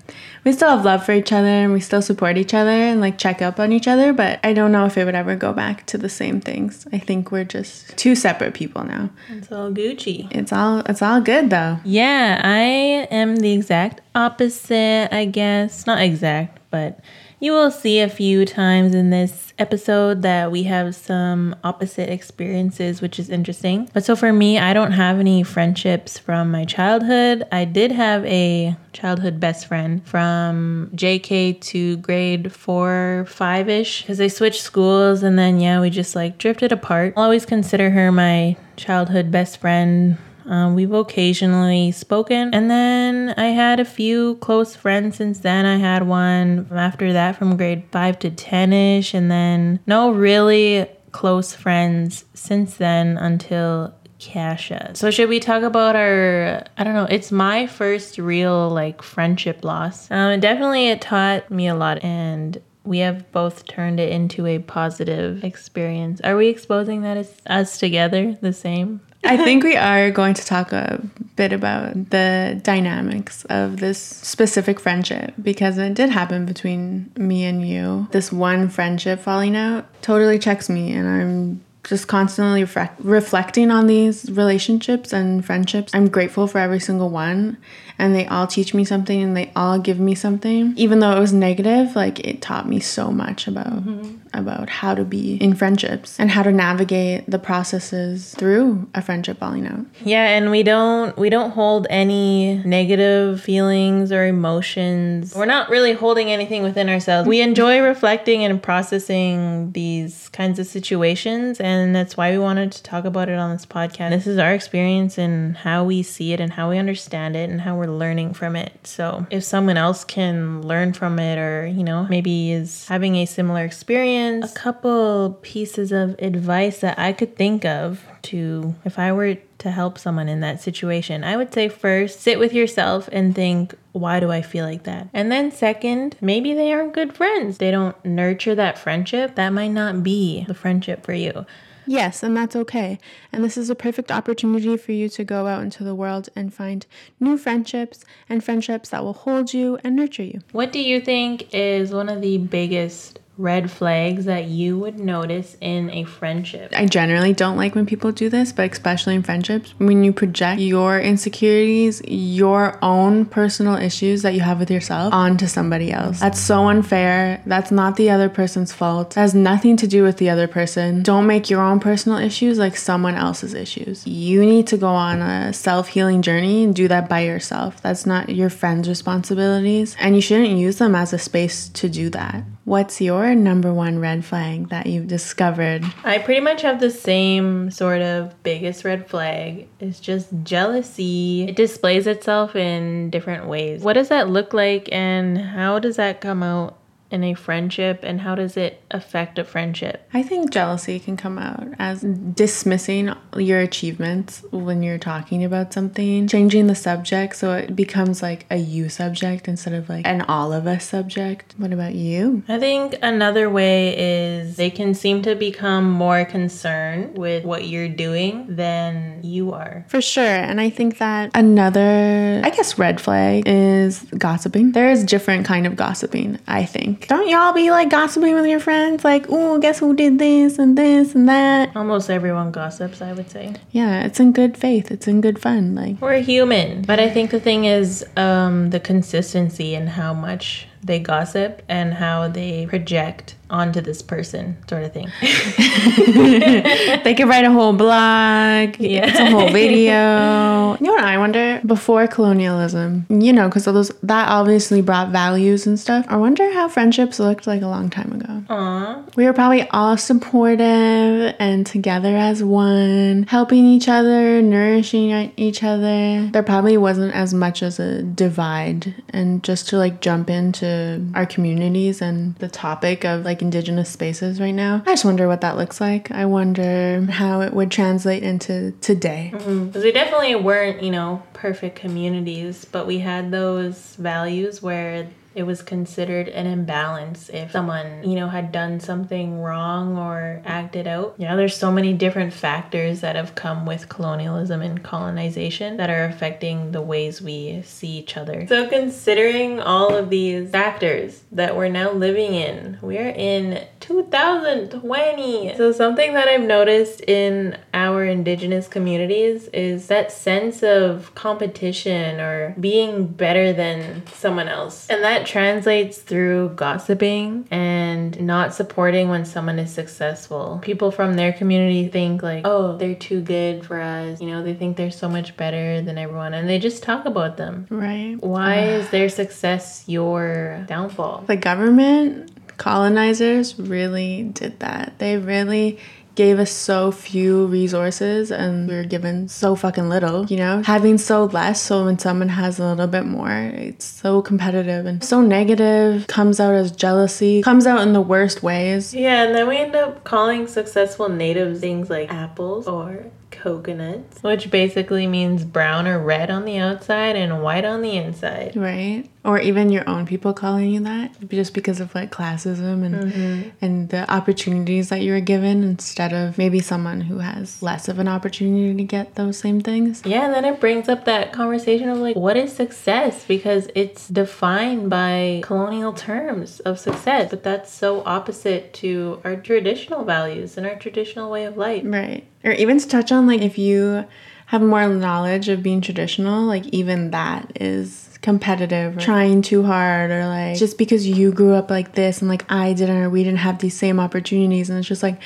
We 0.47 0.53
still 0.53 0.71
have 0.71 0.85
love 0.85 1.05
for 1.05 1.11
each 1.11 1.33
other 1.33 1.49
and 1.49 1.73
we 1.73 1.81
still 1.81 2.01
support 2.01 2.37
each 2.37 2.55
other 2.55 2.71
and 2.71 3.01
like 3.01 3.19
check 3.19 3.43
up 3.43 3.59
on 3.59 3.73
each 3.73 3.89
other, 3.89 4.13
but 4.13 4.39
I 4.45 4.53
don't 4.53 4.71
know 4.71 4.87
if 4.87 4.97
it 4.97 5.05
would 5.05 5.17
ever 5.17 5.35
go 5.35 5.53
back 5.53 5.85
to 5.87 5.99
the 5.99 6.09
same 6.09 6.41
things. 6.41 6.87
I 6.93 6.99
think 6.99 7.33
we're 7.33 7.43
just 7.43 7.97
two 7.97 8.15
separate 8.15 8.55
people 8.55 8.85
now. 8.85 9.11
It's 9.29 9.51
all 9.51 9.73
Gucci. 9.73 10.33
It's 10.33 10.53
all 10.53 10.85
it's 10.87 11.03
all 11.03 11.21
good 11.21 11.51
though. 11.51 11.81
Yeah, 11.85 12.41
I 12.45 13.09
am 13.11 13.35
the 13.35 13.55
exact 13.55 14.03
opposite, 14.15 15.09
I 15.13 15.25
guess. 15.25 15.85
Not 15.85 16.01
exact, 16.01 16.61
but 16.71 17.01
You 17.39 17.53
will 17.53 17.71
see 17.71 18.01
a 18.01 18.09
few 18.09 18.47
times 18.47 18.95
in 18.95 19.11
this 19.11 19.53
episode 19.59 20.23
that 20.23 20.51
we 20.51 20.63
have 20.63 20.95
some 20.95 21.55
opposite 21.63 22.09
experiences, 22.09 23.03
which 23.03 23.19
is 23.19 23.29
interesting. 23.29 23.91
But 23.93 24.07
so 24.07 24.17
for 24.17 24.33
me, 24.33 24.59
I 24.59 24.73
don't 24.73 24.93
have 24.93 25.19
any 25.19 25.43
friendships 25.43 26.19
from 26.19 26.51
my 26.51 26.65
childhood. 26.65 27.47
I 27.53 27.67
did 27.67 27.93
have 27.93 28.25
a 28.25 28.75
childhood 28.95 29.39
best 29.39 29.67
friend 29.67 30.03
from 30.07 30.91
JK 30.95 31.61
to 31.61 31.99
grade 31.99 32.55
four, 32.55 33.27
five 33.29 33.69
ish, 33.69 34.01
because 34.01 34.17
they 34.17 34.31
switched 34.31 34.63
schools 34.63 35.23
and 35.23 35.39
then, 35.39 35.61
yeah, 35.61 35.79
we 35.79 35.91
just 35.91 36.17
like 36.17 36.39
drifted 36.39 36.73
apart. 36.73 37.13
I'll 37.19 37.25
always 37.25 37.45
consider 37.45 37.91
her 37.91 38.11
my 38.11 38.57
childhood 38.77 39.31
best 39.31 39.59
friend 39.59 40.17
um, 40.47 40.75
we've 40.75 40.93
occasionally 40.93 41.93
spoken. 41.93 42.55
And 42.55 42.71
then 42.71 43.35
I 43.37 43.47
had 43.47 43.81
a 43.81 43.85
few 43.85 44.37
close 44.37 44.77
friends 44.77 45.17
since 45.17 45.41
then. 45.41 45.67
I 45.67 45.77
had 45.77 46.07
one 46.07 46.69
after 46.71 47.13
that 47.13 47.37
from 47.37 47.57
grade 47.57 47.85
5 47.91 48.19
to 48.21 48.31
10 48.31 48.73
ish. 48.73 49.15
And 49.15 49.31
then 49.31 49.81
no 49.87 50.11
really 50.11 50.87
close 51.13 51.55
friends 51.55 52.25
since 52.35 52.77
then 52.77 53.17
until 53.19 53.95
Casha. 54.19 54.97
So 54.97 55.11
should 55.11 55.29
we 55.29 55.41
talk 55.41 55.63
about 55.63 55.95
our 55.97 56.65
I 56.79 56.85
don't 56.85 56.95
know, 56.95 57.07
it's 57.09 57.31
my 57.31 57.67
first 57.67 58.19
real 58.19 58.71
like 58.71 59.03
friendship 59.03 59.65
loss. 59.65 60.11
Um 60.11 60.41
definitely 60.41 60.89
it 60.89 61.01
taught 61.01 61.51
me 61.51 61.69
a 61.69 61.75
lot 61.75 62.03
and 62.03 62.61
we 62.85 62.99
have 62.99 63.31
both 63.33 63.67
turned 63.67 63.99
it 63.99 64.11
into 64.11 64.47
a 64.47 64.61
positive 64.61 65.43
experience. 65.45 66.21
Are 66.23 66.37
we 66.37 66.49
exposing 66.49 67.03
that 67.03 67.17
as 67.17 67.35
us 67.47 67.79
together 67.79 68.39
the 68.41 68.53
same? 68.53 69.01
I 69.27 69.37
think 69.37 69.65
we 69.65 69.77
are 69.77 70.11
going 70.11 70.35
to 70.35 70.45
talk 70.45 70.73
a 70.73 71.01
bit 71.37 71.53
about 71.53 72.11
the 72.11 72.61
dynamics 72.63 73.45
of 73.47 73.79
this 73.79 73.99
specific 73.99 74.81
friendship 74.81 75.35
because 75.43 75.79
it 75.79 75.95
did 75.95 76.11
happen 76.11 76.47
between 76.47 77.11
me 77.17 77.45
and 77.45 77.67
you. 77.67 78.09
This 78.13 78.33
one 78.33 78.69
friendship 78.69 79.21
falling 79.21 79.57
out 79.57 79.87
totally 80.03 80.39
checks 80.39 80.69
me, 80.69 80.93
and 80.93 81.09
I'm 81.09 81.65
just 81.87 82.09
constantly 82.09 82.65
re- 82.65 82.91
reflecting 82.99 83.71
on 83.71 83.87
these 83.87 84.31
relationships 84.31 85.13
and 85.13 85.45
friendships. 85.45 85.95
I'm 85.95 86.09
grateful 86.09 86.47
for 86.47 86.59
every 86.59 86.81
single 86.81 87.11
one 87.11 87.57
and 87.99 88.15
they 88.15 88.27
all 88.27 88.47
teach 88.47 88.75
me 88.75 88.85
something 88.85 89.23
and 89.23 89.37
they 89.37 89.51
all 89.57 89.79
give 89.79 89.99
me 89.99 90.15
something. 90.15 90.75
Even 90.77 90.99
though 90.99 91.17
it 91.17 91.21
was 91.21 91.33
negative, 91.33 91.97
like 91.97 92.21
it 92.21 92.43
taught 92.43 92.69
me 92.69 92.81
so 92.81 93.11
much 93.11 93.47
about 93.47 93.67
mm-hmm. 93.67 94.17
about 94.35 94.69
how 94.69 94.95
to 94.95 95.05
be 95.05 95.37
in 95.37 95.55
friendships 95.55 96.19
and 96.21 96.31
how 96.31 96.43
to 96.43 96.53
navigate 96.53 97.29
the 97.31 97.39
processes 97.39 98.35
through 98.35 98.89
a 98.95 99.01
friendship 99.01 99.39
falling 99.39 99.67
out. 99.67 99.87
Yeah, 100.05 100.37
and 100.37 100.51
we 100.51 100.63
don't 100.63 101.17
we 101.17 101.31
don't 101.31 101.51
hold 101.51 101.87
any 101.89 102.57
negative 102.65 103.41
feelings 103.41 104.13
or 104.13 104.27
emotions. 104.27 105.35
We're 105.35 105.47
not 105.47 105.71
really 105.71 105.93
holding 105.93 106.31
anything 106.31 106.63
within 106.63 106.89
ourselves. 106.89 107.29
We 107.29 107.41
enjoy 107.41 107.81
reflecting 107.81 108.45
and 108.45 108.63
processing 108.63 109.73
these 109.73 110.29
kinds 110.31 110.59
of 110.59 110.67
situations 110.67 111.61
and 111.61 111.76
that's 111.95 112.17
why 112.17 112.31
we 112.33 112.39
wanted 112.39 112.73
to 112.73 112.83
talk 112.83 113.05
about 113.05 113.29
it 113.29 113.39
on 113.39 113.51
this 113.51 113.67
podcast. 113.67 114.11
This 114.11 114.27
is 114.27 114.39
our 114.39 114.53
experience 114.53 115.19
and 115.19 115.57
how 115.57 115.85
we 115.85 116.03
see 116.03 116.33
it 116.33 116.41
and 116.41 116.53
how 116.53 116.71
we 116.71 116.79
understand 116.79 117.37
it 117.37 117.51
and 117.51 117.61
how 117.61 117.77
we're 117.77 117.87
learning 117.87 118.35
from 118.35 118.57
it. 118.57 118.87
So 118.87 119.27
if 119.31 119.45
someone 119.45 119.77
else 119.77 120.05
can 120.05 120.63
learn 120.63 120.93
from 120.93 121.19
it 121.19 121.39
or, 121.39 121.67
you 121.67 121.85
know, 121.85 122.07
maybe 122.09 122.53
is 122.53 122.87
having 122.89 123.17
a 123.17 123.27
similar 123.27 123.65
experience, 123.65 124.51
a 124.51 124.55
couple 124.55 125.39
pieces 125.43 125.93
of 125.93 126.17
advice 126.19 126.81
that 126.81 126.99
I 126.99 127.13
could 127.13 127.37
think 127.37 127.65
of 127.65 128.05
to 128.23 128.75
if 128.85 128.99
I 128.99 129.13
were 129.13 129.37
to 129.59 129.71
help 129.71 129.99
someone 129.99 130.29
in 130.29 130.41
that 130.41 130.61
situation, 130.61 131.25
I 131.25 131.37
would 131.37 131.53
say 131.53 131.69
first, 131.69 132.21
sit 132.21 132.39
with 132.39 132.53
yourself 132.53 133.09
and 133.13 133.35
think, 133.35 133.75
why 133.93 134.21
do 134.21 134.31
I 134.31 134.43
feel 134.43 134.65
like 134.65 134.85
that? 134.85 135.09
And 135.13 135.33
then 135.33 135.51
second, 135.51 136.17
maybe 136.21 136.53
they 136.55 136.73
aren't 136.73 136.93
good 136.93 137.15
friends. 137.15 137.59
They 137.59 137.71
don't 137.71 137.97
nurture 138.05 138.55
that 138.55 138.79
friendship. 138.79 139.35
That 139.37 139.51
might 139.51 139.73
not 139.73 140.03
be 140.03 140.45
the 140.47 140.55
friendship 140.55 141.05
for 141.05 141.15
you. 141.15 141.47
Yes, 141.87 142.23
and 142.23 142.37
that's 142.37 142.57
okay. 142.57 142.99
And 143.33 143.45
this 143.45 143.57
is 143.57 143.71
a 143.71 143.77
perfect 143.77 144.11
opportunity 144.11 144.77
for 144.77 144.93
you 144.93 145.09
to 145.11 145.25
go 145.25 145.47
out 145.47 145.63
into 145.63 145.85
the 145.85 145.95
world 145.95 146.29
and 146.35 146.53
find 146.53 146.85
new 147.21 147.39
friendships 147.39 148.05
and 148.29 148.43
friendships 148.43 148.89
that 148.89 149.05
will 149.05 149.13
hold 149.13 149.55
you 149.55 149.79
and 149.85 149.95
nurture 149.95 150.25
you. 150.25 150.41
What 150.51 150.73
do 150.73 150.81
you 150.81 151.01
think 151.01 151.55
is 151.55 151.93
one 151.93 152.09
of 152.09 152.21
the 152.21 152.39
biggest 152.39 153.21
red 153.39 153.71
flags 153.71 154.25
that 154.25 154.47
you 154.47 154.79
would 154.79 154.99
notice 154.99 155.57
in 155.61 155.91
a 155.91 156.05
friendship? 156.05 156.73
I 156.75 156.87
generally 156.87 157.33
don't 157.33 157.57
like 157.57 157.75
when 157.75 157.87
people 157.87 158.13
do 158.13 158.29
this, 158.29 158.53
but 158.53 158.73
especially 158.73 159.15
in 159.15 159.23
friendships, 159.23 159.75
when 159.79 160.05
you 160.05 160.13
project 160.13 160.61
your 160.61 160.99
insecurities, 160.99 162.03
your 162.07 162.79
own 162.83 163.27
personal 163.27 163.77
issues 163.77 164.23
that 164.23 164.35
you 164.35 164.41
have 164.41 164.59
with 164.59 164.71
yourself 164.71 165.13
onto 165.13 165.47
somebody 165.47 165.93
else. 165.93 166.21
That's 166.21 166.41
so 166.41 166.69
unfair. 166.69 167.43
That's 167.47 167.71
not 167.71 167.97
the 167.97 168.11
other 168.11 168.29
person's 168.29 168.73
fault. 168.73 169.17
It 169.17 169.21
has 169.21 169.35
nothing 169.35 169.77
to 169.79 169.87
do 169.87 170.03
with 170.03 170.19
the 170.19 170.31
other 170.31 170.49
person. 170.49 171.03
Don't 171.03 171.27
make 171.27 171.51
your 171.51 171.61
own 171.61 171.81
personal 171.81 172.19
issues 172.19 172.59
like 172.59 172.77
someone 172.77 173.15
else's 173.15 173.55
issues. 173.55 174.07
You 174.07 174.45
need 174.45 174.67
to 174.69 174.77
go 174.77 174.89
on 174.89 175.21
a 175.21 175.53
self 175.53 175.89
healing 175.89 176.23
journey 176.23 176.65
and 176.65 176.75
do 176.75 176.89
that 176.89 177.09
by 177.09 177.21
yourself. 177.21 177.83
That's 177.83 178.07
not 178.07 178.29
your 178.29 178.51
friend's 178.51 178.89
responsibilities, 178.89 179.97
and 179.99 180.15
you 180.15 180.21
shouldn't 180.21 180.59
use 180.59 180.79
them 180.79 180.95
as 180.95 181.13
a 181.13 181.19
space 181.19 181.69
to 181.71 181.89
do 181.89 182.11
that. 182.11 182.45
What's 182.67 183.01
your 183.01 183.33
number 183.37 183.73
one 183.73 184.01
red 184.01 184.25
flag 184.25 184.71
that 184.71 184.87
you've 184.87 185.07
discovered? 185.07 185.85
I 186.03 186.19
pretty 186.19 186.41
much 186.41 186.63
have 186.63 186.81
the 186.81 186.91
same 186.91 187.71
sort 187.71 188.03
of 188.03 188.43
biggest 188.43 188.85
red 188.85 189.09
flag. 189.09 189.69
It's 189.79 190.01
just 190.01 190.31
jealousy. 190.43 191.45
It 191.45 191.55
displays 191.55 192.09
itself 192.09 192.57
in 192.57 193.11
different 193.11 193.47
ways. 193.47 193.83
What 193.83 193.93
does 193.93 194.09
that 194.09 194.29
look 194.29 194.53
like 194.53 194.89
and 194.91 195.39
how 195.39 195.79
does 195.79 195.95
that 195.95 196.21
come 196.21 196.43
out 196.43 196.77
in 197.11 197.23
a 197.23 197.35
friendship 197.35 198.01
and 198.03 198.21
how 198.21 198.35
does 198.35 198.57
it 198.57 198.83
affect 198.91 199.39
a 199.39 199.45
friendship? 199.45 200.09
I 200.13 200.23
think 200.23 200.51
jealousy 200.51 200.99
can 200.99 201.17
come 201.17 201.39
out 201.39 201.69
as 201.79 202.03
dismissing 202.03 203.15
your 203.37 203.61
achievements 203.61 204.45
when 204.51 204.83
you're 204.83 204.99
talking 204.99 205.45
about 205.45 205.73
something, 205.73 206.27
changing 206.27 206.67
the 206.67 206.75
subject 206.75 207.37
so 207.37 207.53
it 207.53 207.77
becomes 207.77 208.23
like 208.23 208.47
a 208.51 208.57
you 208.57 208.89
subject 208.89 209.49
instead 209.49 209.75
of 209.75 209.89
like 209.89 210.07
an 210.07 210.23
all 210.23 210.53
of 210.53 210.67
us 210.67 210.85
subject. 210.85 211.55
What 211.57 211.73
about 211.73 211.95
you? 211.95 212.43
I 212.49 212.59
think 212.59 212.97
another 213.03 213.49
way 213.49 213.97
is 213.97 214.57
they 214.57 214.71
can 214.71 214.95
seem 214.95 215.23
to 215.23 215.35
become 215.35 215.91
more 215.91 216.25
concerned 216.25 217.17
with 217.17 217.45
what 217.45 217.69
you're 217.69 217.89
doing 217.89 218.57
than 218.57 219.23
you 219.23 219.53
are. 219.53 219.85
For 219.89 220.01
sure. 220.01 220.25
And 220.25 220.61
I 220.61 220.71
think 220.71 220.99
that 220.99 221.31
another, 221.35 222.41
I 222.45 222.51
guess, 222.51 222.79
red 222.79 223.01
flag 223.01 223.45
is 223.47 224.03
gossiping. 224.19 224.73
There 224.73 224.91
is 224.91 225.05
different 225.05 225.47
kind 225.47 225.67
of 225.67 225.77
gossiping, 225.77 226.39
I 226.47 226.65
think 226.65 226.96
don't 227.01 227.29
y'all 227.29 227.53
be 227.53 227.71
like 227.71 227.91
gossiping 227.91 228.35
with 228.35 228.47
your 228.47 228.61
friends? 228.61 229.05
Like, 229.05 229.27
oh, 229.29 229.59
guess 229.59 229.79
who 229.79 229.95
did 229.95 230.19
this 230.19 230.59
and 230.59 230.77
this 230.77 231.15
and 231.15 231.29
that? 231.29 231.75
Almost 231.77 232.11
everyone 232.11 232.51
gossips, 232.51 233.03
I 233.03 233.13
would 233.13 233.31
say. 233.31 233.55
Yeah, 233.71 234.05
it's 234.05 234.21
in 234.21 234.33
good 234.33 234.57
faith. 234.57 234.91
It's 234.91 235.07
in 235.07 235.21
good 235.21 235.39
fun. 235.39 235.75
Like 235.75 236.01
we're 236.01 236.21
human. 236.21 236.83
But 236.83 237.01
I 237.01 237.11
think 237.11 237.31
the 237.31 237.41
thing 237.41 237.65
is 237.65 238.05
um, 238.17 238.71
the 238.71 238.81
consistency 238.81 239.75
and 239.75 239.89
how 239.89 240.15
much 240.15 240.69
they 240.83 240.99
gossip 240.99 241.63
and 241.69 241.95
how 241.95 242.29
they 242.29 242.67
project 242.67 243.35
onto 243.51 243.81
this 243.81 244.03
person 244.03 244.57
sort 244.69 244.83
of 244.83 244.93
thing. 244.93 245.11
They 247.07 247.15
could 247.15 247.29
write 247.29 247.45
a 247.45 247.53
whole 247.53 247.73
blog 247.73 248.81
yeah. 248.81 249.07
it's 249.07 249.19
a 249.19 249.31
whole 249.31 249.51
video. 249.51 250.77
You 250.81 250.87
know 250.87 250.93
what 250.93 251.05
i 251.05 251.19
wonder? 251.19 251.61
Before 251.65 252.07
colonialism 252.07 253.07
you 253.09 253.33
know 253.33 253.49
because 253.49 253.65
those 253.65 253.91
that 254.03 254.29
obviously 254.29 254.83
brought 254.83 255.11
values 255.11 255.67
and 255.67 255.79
stuff. 255.79 256.07
I 256.09 256.17
wonder 256.17 256.53
how 256.53 256.69
friendships 256.69 257.19
looked 257.19 257.47
like 257.47 257.63
a 257.63 257.69
long 257.69 257.91
time 257.91 258.13
ago. 258.13 258.43
Aww. 258.49 259.17
we 259.17 259.25
were 259.25 259.33
probably 259.33 259.69
all 259.71 259.97
supportive 259.97 261.35
and 261.39 261.67
together 261.67 262.17
as 262.17 262.43
one 262.43 263.27
helping 263.29 263.65
each 263.65 263.89
other 263.89 264.43
nourishing 264.43 265.33
each 265.37 265.63
other. 265.63 266.29
There 266.29 266.43
probably 266.43 266.77
wasn't 266.77 267.15
as 267.15 267.35
much 267.35 267.63
as 267.63 267.79
a 267.79 268.03
divide 268.03 268.95
and 269.11 269.43
just 269.43 269.69
to 269.69 269.79
like 269.79 270.01
jump 270.01 270.31
into 270.31 271.05
our 271.15 271.27
communities 271.27 272.01
and 272.01 272.35
the 272.37 272.49
topic 272.49 273.05
of 273.05 273.25
like 273.25 273.36
indigenous 273.43 273.91
spaces 273.91 274.41
right 274.41 274.55
now. 274.55 274.83
I 274.87 274.93
just 274.93 275.05
wonder 275.05 275.29
what 275.29 275.41
that 275.41 275.57
looks 275.57 275.81
like. 275.81 276.11
I 276.11 276.25
wonder 276.25 277.03
how 277.11 277.41
it 277.41 277.53
would 277.53 277.71
translate 277.71 278.23
into 278.23 278.73
today. 278.81 279.31
Because 279.33 279.47
mm-hmm. 279.47 279.81
we 279.81 279.93
definitely 279.93 280.35
weren't, 280.35 280.83
you 280.83 280.91
know, 280.91 281.23
perfect 281.33 281.77
communities, 281.77 282.65
but 282.65 282.87
we 282.87 282.99
had 282.99 283.31
those 283.31 283.97
values 283.97 284.63
where 284.63 285.09
it 285.37 285.43
was 285.43 285.61
considered 285.61 286.29
an 286.29 286.47
imbalance 286.47 287.29
if 287.29 287.53
someone, 287.53 288.03
you 288.03 288.17
know, 288.17 288.29
had 288.29 288.51
done 288.51 288.81
something 288.81 289.39
wrong 289.39 289.99
or 289.99 290.41
acted 290.47 290.87
out. 290.87 291.15
You 291.19 291.29
know, 291.29 291.37
there's 291.37 291.55
so 291.55 291.71
many 291.71 291.93
different 291.93 292.33
factors 292.33 293.03
that 293.03 293.17
have 293.17 293.35
come 293.35 293.67
with 293.67 293.91
colonialism 293.91 294.63
and 294.63 294.83
colonization 294.83 295.77
that 295.77 295.91
are 295.91 296.05
affecting 296.05 296.73
the 296.73 296.81
ways 296.81 297.21
we 297.21 297.61
see 297.67 297.99
each 297.99 298.17
other. 298.17 298.47
So, 298.47 298.67
considering 298.67 299.61
all 299.61 299.95
of 299.95 300.09
these 300.09 300.51
factors 300.51 301.23
that 301.33 301.55
we're 301.55 301.69
now 301.69 301.93
living 301.93 302.33
in, 302.33 302.79
we're 302.81 303.11
in 303.11 303.63
2020. 303.81 305.55
So, 305.59 305.71
something 305.71 306.15
that 306.15 306.29
I've 306.29 306.41
noticed 306.41 307.03
in 307.03 307.59
our 307.75 308.07
indigenous 308.07 308.69
communities 308.69 309.49
is 309.49 309.89
that 309.89 310.11
sense 310.11 310.63
of 310.63 311.15
competition 311.15 312.21
or 312.21 312.55
being 312.59 313.07
better 313.07 313.53
than 313.53 314.07
someone 314.07 314.49
else. 314.49 314.89
And 314.89 315.05
that 315.05 315.26
that 315.27 315.31
translates 315.33 315.99
through 315.99 316.51
gossiping 316.51 317.47
and 317.51 318.21
not 318.21 318.55
supporting 318.55 319.09
when 319.09 319.25
someone 319.25 319.59
is 319.59 319.73
successful. 319.73 320.59
People 320.63 320.91
from 320.91 321.15
their 321.15 321.33
community 321.33 321.89
think 321.89 322.23
like, 322.23 322.43
"Oh, 322.47 322.77
they're 322.77 322.95
too 322.95 323.21
good 323.21 323.65
for 323.65 323.81
us." 323.81 324.21
You 324.21 324.29
know, 324.31 324.43
they 324.43 324.55
think 324.55 324.77
they're 324.77 324.91
so 324.91 325.09
much 325.09 325.37
better 325.37 325.83
than 325.83 325.99
everyone 325.99 326.35
and 326.35 326.49
they 326.49 326.59
just 326.59 326.83
talk 326.83 327.07
about 327.07 327.37
them. 327.37 327.67
Right. 327.71 328.17
Why 328.21 328.61
is 328.61 328.89
their 328.91 329.09
success 329.09 329.85
your 329.87 330.65
downfall? 330.67 331.25
The 331.27 331.37
government 331.37 332.31
colonizers 332.57 333.59
really 333.59 334.25
did 334.33 334.61
that. 334.61 334.95
They 334.99 335.19
really 335.19 335.79
gave 336.17 336.39
us 336.39 336.51
so 336.51 336.91
few 336.91 337.47
resources 337.47 338.31
and 338.31 338.69
we 338.69 338.75
were 338.75 338.85
given 338.85 339.29
so 339.29 339.55
fucking 339.55 339.89
little, 339.89 340.27
you 340.27 340.37
know? 340.37 340.63
Having 340.65 340.99
so 340.99 341.25
less, 341.27 341.61
so 341.61 341.85
when 341.85 341.99
someone 341.99 342.31
has 342.31 342.59
a 342.59 342.67
little 342.67 342.87
bit 342.87 343.05
more, 343.05 343.53
it's 343.55 343.85
so 343.85 344.23
competitive 344.23 344.87
and 344.87 345.05
so 345.05 345.21
negative, 345.21 346.07
comes 346.07 346.41
out 346.41 346.55
as 346.55 346.73
jealousy, 346.73 347.43
comes 347.43 347.67
out 347.67 347.81
in 347.83 347.93
the 347.93 348.01
worst 348.01 348.43
ways. 348.43 348.95
Yeah, 348.95 349.25
and 349.25 349.35
then 349.35 349.47
we 349.47 349.59
end 349.59 349.77
up 349.77 350.05
calling 350.05 350.47
successful 350.47 351.09
natives 351.09 351.61
things 351.61 351.91
like 351.91 352.11
apples 352.13 352.67
or 352.67 353.07
coconuts, 353.31 354.23
which 354.23 354.51
basically 354.51 355.07
means 355.07 355.45
brown 355.45 355.87
or 355.87 355.99
red 355.99 356.31
on 356.31 356.45
the 356.45 356.59
outside 356.59 357.17
and 357.17 357.43
white 357.43 357.65
on 357.65 357.83
the 357.83 357.97
inside. 357.97 358.57
Right. 358.57 359.09
Or 359.27 359.41
even 359.41 359.71
your 359.71 359.89
own 359.89 360.07
people 360.07 360.33
calling 360.33 360.71
you 360.71 360.79
that 360.81 361.29
just 361.29 361.53
because 361.53 361.81
of 361.81 361.93
like 361.97 362.13
classism 362.13 362.85
and 362.85 362.95
mm-hmm. 362.95 363.49
and 363.61 363.89
the 363.89 364.09
opportunities 364.09 364.89
that 364.91 365.01
you 365.01 365.11
were 365.13 365.21
given 365.21 365.65
instead 365.65 366.13
of 366.13 366.39
maybe 366.39 366.61
someone 366.61 367.01
who 367.01 367.19
has 367.19 367.61
less 367.61 367.89
of 367.89 367.99
an 367.99 368.07
opportunity 368.07 368.73
to 368.77 368.85
get 368.85 369.17
those 369.17 369.37
same 369.37 369.61
things. 369.61 370.03
Yeah, 370.05 370.27
and 370.27 370.33
then 370.33 370.45
it 370.45 370.61
brings 370.61 370.89
up 370.89 371.07
that 371.07 371.33
conversation 371.33 371.89
of 371.89 371.99
like 371.99 372.15
what 372.15 372.37
is 372.37 372.53
success 372.53 373.25
because 373.25 373.69
it's 373.75 374.07
defined 374.07 374.91
by 374.91 375.41
colonial 375.43 375.93
terms 375.93 376.61
of 376.61 376.79
success, 376.79 377.29
but 377.31 377.43
that's 377.43 377.73
so 377.73 378.05
opposite 378.07 378.73
to 378.75 379.21
our 379.25 379.35
traditional 379.35 380.05
values 380.05 380.57
and 380.57 380.69
our 380.69 380.77
traditional 380.77 381.33
way 381.33 381.47
of 381.47 381.57
life. 381.57 381.83
Right. 381.85 382.25
Or 382.45 382.53
even 382.53 382.79
to 382.79 382.87
touch 382.87 383.11
on 383.11 383.27
like 383.27 383.43
if 383.43 383.59
you 383.59 384.07
have 384.47 384.63
more 384.63 384.89
knowledge 384.89 385.49
of 385.49 385.63
being 385.63 385.81
traditional, 385.81 386.45
like 386.45 386.67
even 386.67 387.11
that 387.11 387.53
is 387.61 388.05
competitive 388.23 388.97
or 388.97 389.01
trying 389.01 389.43
too 389.43 389.63
hard 389.63 390.11
or 390.11 390.27
like 390.27 390.57
just 390.57 390.79
because 390.79 391.07
you 391.07 391.31
grew 391.31 391.55
up 391.55 391.71
like 391.71 391.93
this 391.93 392.21
and 392.21 392.29
like 392.29 392.45
I 392.51 392.73
didn't 392.73 392.97
or 392.97 393.09
we 393.09 393.23
didn't 393.23 393.39
have 393.39 393.61
these 393.61 393.77
same 393.77 394.01
opportunities 394.01 394.69
and 394.69 394.81
it's 394.81 394.89
just 394.89 395.03
like 395.03 395.21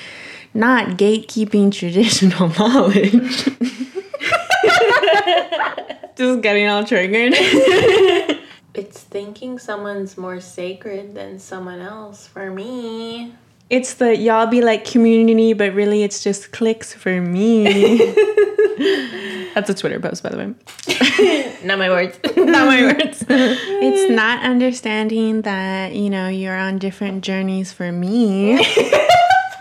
not 0.53 0.99
gatekeeping 0.99 1.73
traditional 1.77 2.51
knowledge. 2.51 3.13
just 6.17 6.43
getting 6.43 6.69
all 6.69 6.85
triggered. 6.85 7.33
it's 8.75 9.01
thinking 9.01 9.59
someone's 9.59 10.19
more 10.19 10.41
sacred 10.41 11.15
than 11.15 11.39
someone 11.39 11.81
else 11.81 12.27
for 12.27 12.51
me. 12.51 13.33
It's 13.71 13.95
the 13.95 14.17
y'all 14.17 14.47
be 14.47 14.63
like 14.63 14.85
community, 14.85 15.53
but 15.53 15.75
really 15.75 16.03
it's 16.03 16.23
just 16.23 16.53
clicks 16.53 16.93
for 16.93 17.21
me. 17.21 18.15
That's 19.55 19.69
a 19.69 19.75
Twitter 19.75 20.01
post, 20.01 20.23
by 20.23 20.31
the 20.31 20.39
way. 20.39 21.57
not 21.65 21.79
my 21.79 21.91
words. 21.91 22.19
not 22.37 22.67
my 22.67 22.83
words. 22.83 23.25
It's 23.29 24.11
not 24.11 24.43
understanding 24.43 25.43
that, 25.43 25.95
you 25.95 26.09
know, 26.09 26.29
you're 26.29 26.57
on 26.57 26.79
different 26.79 27.23
journeys 27.23 27.73
for 27.73 27.93
me. 27.93 28.65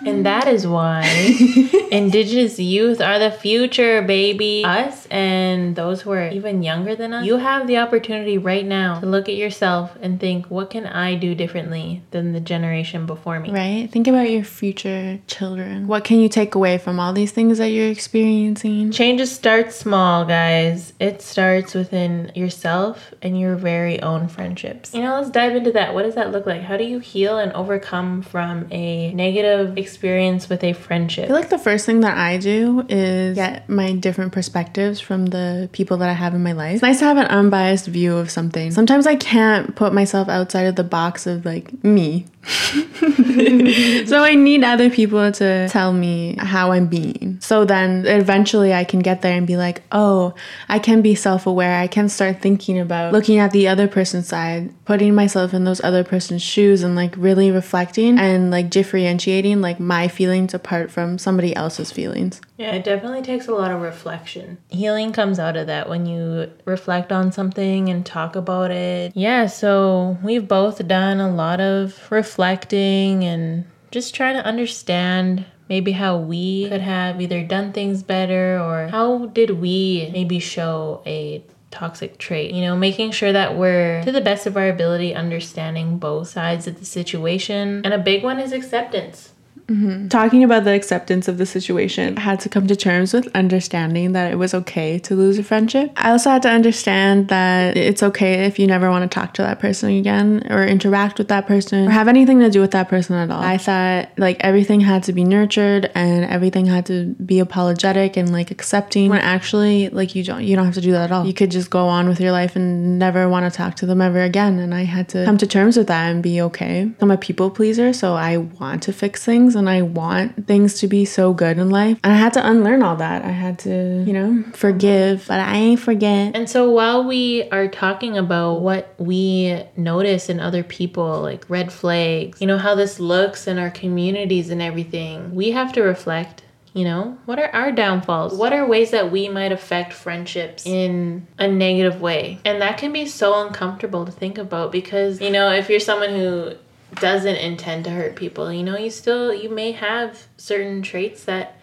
And 0.06 0.26
that 0.26 0.48
is 0.48 0.66
why 0.66 1.04
Indigenous 1.92 2.60
youth 2.60 3.02
are 3.02 3.20
the 3.20 3.32
future, 3.32 4.02
baby. 4.02 4.64
Us 4.66 5.08
and 5.08 5.76
those 5.76 6.02
who 6.02 6.12
are 6.12 6.30
even 6.30 6.64
younger 6.64 6.96
than 6.96 7.14
us, 7.14 7.26
you 7.26 7.38
have 7.38 7.68
the 7.68 7.78
opportunity 7.78 8.38
right 8.38 8.66
now 8.66 9.00
to 9.00 9.06
look 9.06 9.28
at 9.28 9.36
yourself 9.36 9.98
and 10.02 10.20
think, 10.20 10.48
what 10.48 10.70
can 10.70 10.86
I 10.86 11.16
do 11.16 11.36
differently 11.36 12.02
than 12.12 12.34
the 12.34 12.40
generation 12.40 13.06
before 13.06 13.40
me? 13.40 13.52
Right? 13.52 13.90
Think 13.92 14.08
about 14.08 14.30
your 14.30 14.44
future 14.44 15.20
children. 15.28 15.88
What 15.88 16.04
can 16.04 16.20
you 16.20 16.30
take 16.30 16.56
away 16.56 16.78
from 16.78 17.00
all 17.00 17.14
these 17.14 17.32
things 17.32 17.58
that 17.58 17.70
you're 17.70 17.90
experiencing? 17.90 18.92
Changes 18.92 19.32
start 19.32 19.74
small, 19.74 20.26
guys. 20.26 20.94
It 21.00 21.22
starts 21.22 21.74
within 21.74 22.32
yourself 22.36 23.14
and 23.22 23.40
your 23.40 23.56
very 23.56 24.02
own 24.02 24.28
friendships. 24.28 24.94
You 24.94 25.02
know, 25.02 25.16
let's 25.16 25.32
dive 25.32 25.56
into 25.56 25.72
that. 25.74 25.94
What 25.94 26.04
does 26.04 26.16
that 26.16 26.32
look 26.32 26.46
like? 26.46 26.62
How 26.62 26.78
do 26.78 26.84
you 26.84 27.00
heal 27.00 27.38
and 27.40 27.52
overcome 27.54 28.22
from 28.22 28.68
a 28.72 29.12
negative 29.14 29.70
experience? 29.70 29.89
Experience 29.90 30.50
with 30.50 30.64
a 30.64 30.74
friendship? 30.74 31.26
I 31.26 31.28
feel 31.28 31.36
like 31.36 31.50
the 31.50 31.58
first 31.58 31.86
thing 31.86 32.02
that 32.02 32.18
I 32.18 32.38
do 32.38 32.86
is 32.88 33.36
get 33.36 33.68
my 33.68 33.94
different 33.94 34.32
perspectives 34.32 35.00
from 35.00 35.28
the 35.28 35.70
people 35.72 35.98
that 35.98 36.10
I 36.10 36.14
have 36.14 36.34
in 36.36 36.44
my 36.44 36.52
life. 36.52 36.76
It's 36.76 36.82
nice 36.82 37.00
to 37.00 37.06
have 37.06 37.18
an 37.18 37.26
unbiased 37.26 37.88
view 37.88 38.16
of 38.16 38.30
something. 38.30 38.72
Sometimes 38.72 39.08
I 39.08 39.16
can't 39.16 39.76
put 39.76 39.94
myself 39.94 40.30
outside 40.30 40.68
of 40.68 40.76
the 40.76 40.84
box 40.84 41.26
of 41.28 41.46
like 41.46 41.84
me. 41.84 42.26
so 44.06 44.24
I 44.24 44.36
need 44.36 44.64
other 44.64 44.90
people 44.90 45.32
to 45.34 45.68
tell 45.70 45.92
me 45.94 46.36
how 46.40 46.72
I'm 46.72 46.88
being. 46.88 47.38
So 47.42 47.66
then 47.66 48.06
eventually 48.06 48.74
I 48.74 48.84
can 48.84 49.00
get 49.00 49.22
there 49.22 49.38
and 49.38 49.46
be 49.46 49.58
like, 49.58 49.84
oh, 49.92 50.34
I 50.68 50.80
can 50.80 51.02
be 51.02 51.16
self 51.16 51.46
aware. 51.46 51.80
I 51.80 51.88
can 51.88 52.10
start 52.10 52.42
thinking 52.42 52.80
about 52.80 53.12
looking 53.12 53.40
at 53.40 53.52
the 53.52 53.68
other 53.68 53.88
person's 53.88 54.28
side, 54.28 54.74
putting 54.86 55.14
myself 55.16 55.54
in 55.54 55.66
those 55.66 55.84
other 55.84 56.04
person's 56.04 56.42
shoes 56.42 56.82
and 56.82 56.96
like 56.96 57.14
really 57.18 57.52
reflecting 57.52 58.18
and 58.18 58.52
like 58.52 58.70
differentiating 58.70 59.62
like 59.62 59.80
my 59.80 60.08
feelings 60.08 60.54
apart 60.54 60.92
from 60.92 61.18
somebody 61.18 61.56
else's 61.56 61.92
feelings. 61.92 62.42
Yeah, 62.60 62.74
it 62.74 62.84
definitely 62.84 63.22
takes 63.22 63.48
a 63.48 63.54
lot 63.54 63.72
of 63.72 63.82
reflection. 63.82 64.58
Healing 64.68 65.14
comes 65.14 65.40
out 65.40 65.56
of 65.56 65.68
that 65.68 65.88
when 65.88 66.06
you 66.06 66.52
reflect 66.66 67.10
on 67.14 67.32
something 67.32 67.88
and 67.88 68.06
talk 68.06 68.36
about 68.36 68.70
it. 68.70 69.14
Yeah, 69.16 69.48
so 69.48 70.18
we've 70.22 70.46
both 70.46 70.86
done 70.86 71.22
a 71.22 71.34
lot 71.34 71.62
of 71.62 72.12
reflecting 72.12 73.24
and 73.24 73.66
just 73.92 74.14
trying 74.14 74.36
to 74.36 74.46
understand 74.46 75.46
maybe 75.70 75.94
how 75.94 76.18
we 76.18 76.68
could 76.68 76.82
have 76.82 77.22
either 77.22 77.44
done 77.44 77.72
things 77.72 78.04
better 78.04 78.60
or 78.60 78.90
how 78.90 79.28
did 79.28 79.52
we 79.52 80.10
maybe 80.12 80.40
show 80.40 81.02
a 81.06 81.42
toxic 81.72 82.18
trait. 82.18 82.52
You 82.52 82.62
know, 82.62 82.76
making 82.76 83.12
sure 83.12 83.32
that 83.32 83.56
we're 83.56 84.04
to 84.04 84.12
the 84.12 84.20
best 84.20 84.46
of 84.46 84.58
our 84.58 84.68
ability 84.68 85.16
understanding 85.16 85.98
both 85.98 86.28
sides 86.28 86.68
of 86.68 86.78
the 86.78 86.86
situation. 86.86 87.84
And 87.86 87.94
a 87.94 88.00
big 88.00 88.22
one 88.22 88.40
is 88.40 88.52
acceptance. 88.52 89.34
Mm-hmm. 89.70 90.08
Talking 90.08 90.44
about 90.44 90.64
the 90.64 90.74
acceptance 90.74 91.28
of 91.28 91.38
the 91.38 91.46
situation, 91.46 92.18
I 92.18 92.22
had 92.22 92.40
to 92.42 92.50
come 92.50 92.68
to 92.68 92.76
terms 92.76 93.14
with 93.14 93.28
understanding 93.36 94.14
that 94.14 94.32
it 94.32 94.36
was 94.36 94.54
okay 94.54 94.98
to 95.00 95.16
lose 95.16 95.38
a 95.38 95.44
friendship. 95.44 95.92
I 95.96 96.12
also 96.12 96.32
had 96.32 96.42
to 96.44 96.50
understand 96.50 97.28
that 97.28 97.78
it's 97.78 98.02
okay 98.02 98.46
if 98.46 98.58
you 98.58 98.66
never 98.68 98.90
want 98.90 99.10
to 99.10 99.14
talk 99.14 99.34
to 99.36 99.44
that 99.44 99.60
person 99.60 99.92
again 99.92 100.46
or 100.50 100.66
interact 100.66 101.20
with 101.20 101.28
that 101.28 101.46
person 101.48 101.88
or 101.88 101.92
have 101.92 102.08
anything 102.08 102.40
to 102.40 102.50
do 102.50 102.62
with 102.62 102.72
that 102.72 102.90
person 102.90 103.16
at 103.16 103.30
all. 103.30 103.42
I 103.42 103.58
thought 103.58 104.10
like 104.18 104.38
everything 104.40 104.82
had 104.82 105.04
to 105.04 105.14
be 105.14 105.24
nurtured 105.24 105.92
and 105.94 106.26
everything 106.26 106.66
had 106.66 106.86
to 106.88 107.14
be 107.26 107.40
apologetic 107.40 108.18
and 108.18 108.32
like 108.32 108.52
accepting 108.52 109.10
when 109.10 109.22
actually 109.22 109.90
like 109.90 110.16
you 110.16 110.24
don't 110.24 110.44
you 110.44 110.56
don't 110.56 110.66
have 110.66 110.74
to 110.76 110.82
do 110.82 110.92
that 110.92 111.06
at 111.06 111.12
all. 111.12 111.26
You 111.26 111.34
could 111.34 111.52
just 111.52 111.70
go 111.70 111.88
on 111.88 112.08
with 112.10 112.20
your 112.20 112.32
life 112.32 112.56
and 112.56 112.98
never 112.98 113.30
want 113.30 113.52
to 113.52 113.56
talk 113.56 113.76
to 113.76 113.86
them 113.86 114.02
ever 114.02 114.22
again. 114.22 114.58
And 114.60 114.74
I 114.74 114.84
had 114.84 115.10
to 115.10 115.26
come 115.26 115.38
to 115.38 115.48
terms 115.48 115.78
with 115.78 115.88
that 115.88 116.10
and 116.10 116.24
be 116.24 116.42
okay. 116.42 116.92
I'm 117.00 117.12
a 117.12 117.18
people 117.18 117.52
pleaser, 117.52 117.94
so 117.94 118.16
I 118.16 118.38
want 118.38 118.84
to 118.84 118.94
fix 118.94 119.24
things 119.24 119.56
and 119.60 119.70
I 119.70 119.84
want 119.84 120.48
things 120.48 120.80
to 120.80 120.88
be 120.88 121.06
so 121.06 121.34
good 121.34 121.58
in 121.58 121.70
life. 121.70 122.00
And 122.04 122.14
I 122.14 122.16
had 122.16 122.34
to 122.34 122.50
unlearn 122.50 122.82
all 122.82 122.96
that. 122.96 123.24
I 123.24 123.30
had 123.32 123.60
to, 123.60 124.04
you 124.08 124.14
know, 124.14 124.44
forgive, 124.54 125.26
but 125.28 125.40
I 125.40 125.56
ain't 125.56 125.80
forget. 125.80 126.36
And 126.36 126.50
so 126.50 126.72
while 126.72 127.04
we 127.04 127.50
are 127.50 127.68
talking 127.68 128.18
about 128.18 128.62
what 128.62 128.96
we 128.98 129.64
notice 129.78 130.30
in 130.30 130.40
other 130.40 130.64
people, 130.64 131.22
like 131.22 131.48
red 131.50 131.72
flags, 131.72 132.42
you 132.42 132.48
know, 132.48 132.58
how 132.58 132.76
this 132.76 133.00
looks 133.00 133.48
in 133.48 133.60
our 133.60 133.70
communities 133.70 134.50
and 134.50 134.62
everything, 134.62 135.36
we 135.36 135.52
have 135.52 135.74
to 135.74 135.82
reflect 135.82 136.44
you 136.74 136.86
know, 136.86 137.18
what 137.26 137.40
are 137.40 137.50
our 137.54 137.72
downfalls? 137.72 138.36
What 138.36 138.54
are 138.54 138.66
ways 138.66 138.92
that 138.92 139.12
we 139.12 139.28
might 139.28 139.52
affect 139.52 139.92
friendships 139.92 140.66
in 140.66 141.28
a 141.38 141.48
negative 141.48 142.00
way? 142.00 142.40
And 142.46 142.62
that 142.62 142.78
can 142.78 142.94
be 142.94 143.06
so 143.08 143.46
uncomfortable 143.46 144.06
to 144.06 144.12
think 144.12 144.38
about 144.38 144.72
because, 144.72 145.20
you 145.20 145.32
know, 145.32 145.52
if 145.52 145.70
you're 145.70 145.80
someone 145.80 146.12
who 146.12 146.54
doesn't 146.96 147.36
intend 147.36 147.86
to 147.86 147.92
hurt 147.92 148.16
people. 148.16 148.52
You 148.52 148.64
know, 148.64 148.78
you 148.78 148.90
still 148.90 149.34
you 149.34 149.50
may 149.50 149.72
have 149.72 150.28
certain 150.38 150.82
traits 150.82 151.24
that 151.26 151.58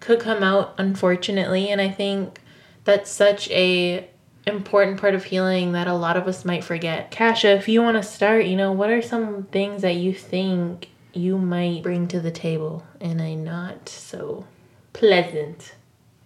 could 0.00 0.20
come 0.20 0.42
out 0.42 0.74
unfortunately, 0.78 1.70
and 1.70 1.80
I 1.80 1.90
think 1.90 2.40
that's 2.84 3.10
such 3.10 3.50
a 3.50 4.08
important 4.46 4.98
part 4.98 5.14
of 5.14 5.24
healing 5.24 5.72
that 5.72 5.86
a 5.86 5.94
lot 5.94 6.16
of 6.16 6.26
us 6.26 6.44
might 6.44 6.64
forget. 6.64 7.10
Casha, 7.10 7.56
if 7.56 7.68
you 7.68 7.82
want 7.82 7.96
to 7.96 8.02
start, 8.02 8.46
you 8.46 8.56
know, 8.56 8.72
what 8.72 8.90
are 8.90 9.02
some 9.02 9.44
things 9.44 9.82
that 9.82 9.96
you 9.96 10.14
think 10.14 10.88
you 11.12 11.38
might 11.38 11.82
bring 11.82 12.08
to 12.08 12.20
the 12.20 12.30
table 12.30 12.84
in 13.00 13.20
a 13.20 13.36
not 13.36 13.88
so 13.88 14.46
pleasant 14.92 15.74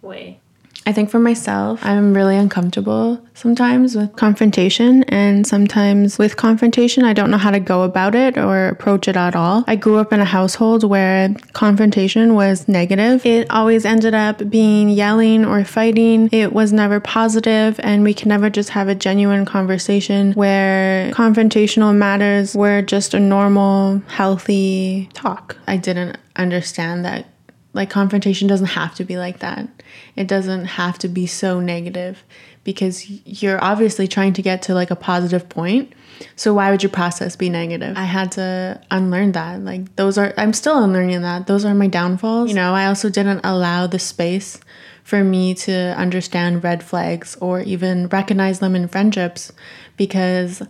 way? 0.01 0.39
I 0.85 0.91
think 0.91 1.09
for 1.09 1.19
myself, 1.19 1.79
I'm 1.83 2.13
really 2.13 2.35
uncomfortable 2.35 3.23
sometimes 3.35 3.95
with 3.95 4.15
confrontation, 4.15 5.03
and 5.03 5.47
sometimes 5.47 6.17
with 6.17 6.35
confrontation, 6.35 7.03
I 7.03 7.13
don't 7.13 7.31
know 7.31 7.37
how 7.37 7.51
to 7.51 7.59
go 7.59 7.83
about 7.83 8.15
it 8.15 8.37
or 8.37 8.67
approach 8.67 9.07
it 9.07 9.15
at 9.15 9.35
all. 9.35 9.63
I 9.67 9.75
grew 9.75 9.97
up 9.97 10.11
in 10.11 10.19
a 10.19 10.25
household 10.25 10.83
where 10.83 11.33
confrontation 11.53 12.35
was 12.35 12.67
negative. 12.67 13.25
It 13.25 13.49
always 13.49 13.85
ended 13.85 14.13
up 14.13 14.49
being 14.49 14.89
yelling 14.89 15.45
or 15.45 15.63
fighting. 15.63 16.29
It 16.31 16.53
was 16.53 16.73
never 16.73 16.99
positive, 16.99 17.79
and 17.81 18.03
we 18.03 18.13
can 18.13 18.29
never 18.29 18.49
just 18.49 18.69
have 18.69 18.87
a 18.87 18.95
genuine 18.95 19.45
conversation 19.45 20.33
where 20.33 21.11
confrontational 21.11 21.95
matters 21.95 22.55
were 22.55 22.81
just 22.81 23.13
a 23.13 23.19
normal, 23.19 24.01
healthy 24.07 25.09
talk. 25.13 25.57
I 25.67 25.77
didn't 25.77 26.17
understand 26.35 27.05
that 27.05 27.27
like 27.73 27.89
confrontation 27.89 28.47
doesn't 28.47 28.67
have 28.67 28.93
to 28.95 29.03
be 29.03 29.17
like 29.17 29.39
that. 29.39 29.67
It 30.15 30.27
doesn't 30.27 30.65
have 30.65 30.97
to 30.99 31.07
be 31.07 31.25
so 31.25 31.59
negative 31.59 32.23
because 32.63 33.09
you're 33.25 33.63
obviously 33.63 34.07
trying 34.07 34.33
to 34.33 34.41
get 34.41 34.61
to 34.63 34.73
like 34.73 34.91
a 34.91 34.95
positive 34.95 35.49
point. 35.49 35.93
So 36.35 36.53
why 36.53 36.71
would 36.71 36.83
your 36.83 36.91
process 36.91 37.35
be 37.35 37.49
negative? 37.49 37.97
I 37.97 38.05
had 38.05 38.31
to 38.33 38.81
unlearn 38.91 39.33
that. 39.33 39.61
Like 39.61 39.95
those 39.95 40.17
are 40.17 40.33
I'm 40.37 40.53
still 40.53 40.83
unlearning 40.83 41.21
that. 41.21 41.47
Those 41.47 41.65
are 41.65 41.73
my 41.73 41.87
downfalls. 41.87 42.49
You 42.49 42.55
know, 42.55 42.73
I 42.73 42.85
also 42.85 43.09
didn't 43.09 43.41
allow 43.43 43.87
the 43.87 43.99
space 43.99 44.59
for 45.03 45.23
me 45.23 45.53
to 45.53 45.93
understand 45.97 46.63
red 46.63 46.83
flags 46.83 47.35
or 47.41 47.61
even 47.61 48.07
recognize 48.07 48.59
them 48.59 48.75
in 48.75 48.87
friendships 48.87 49.51
because 49.97 50.63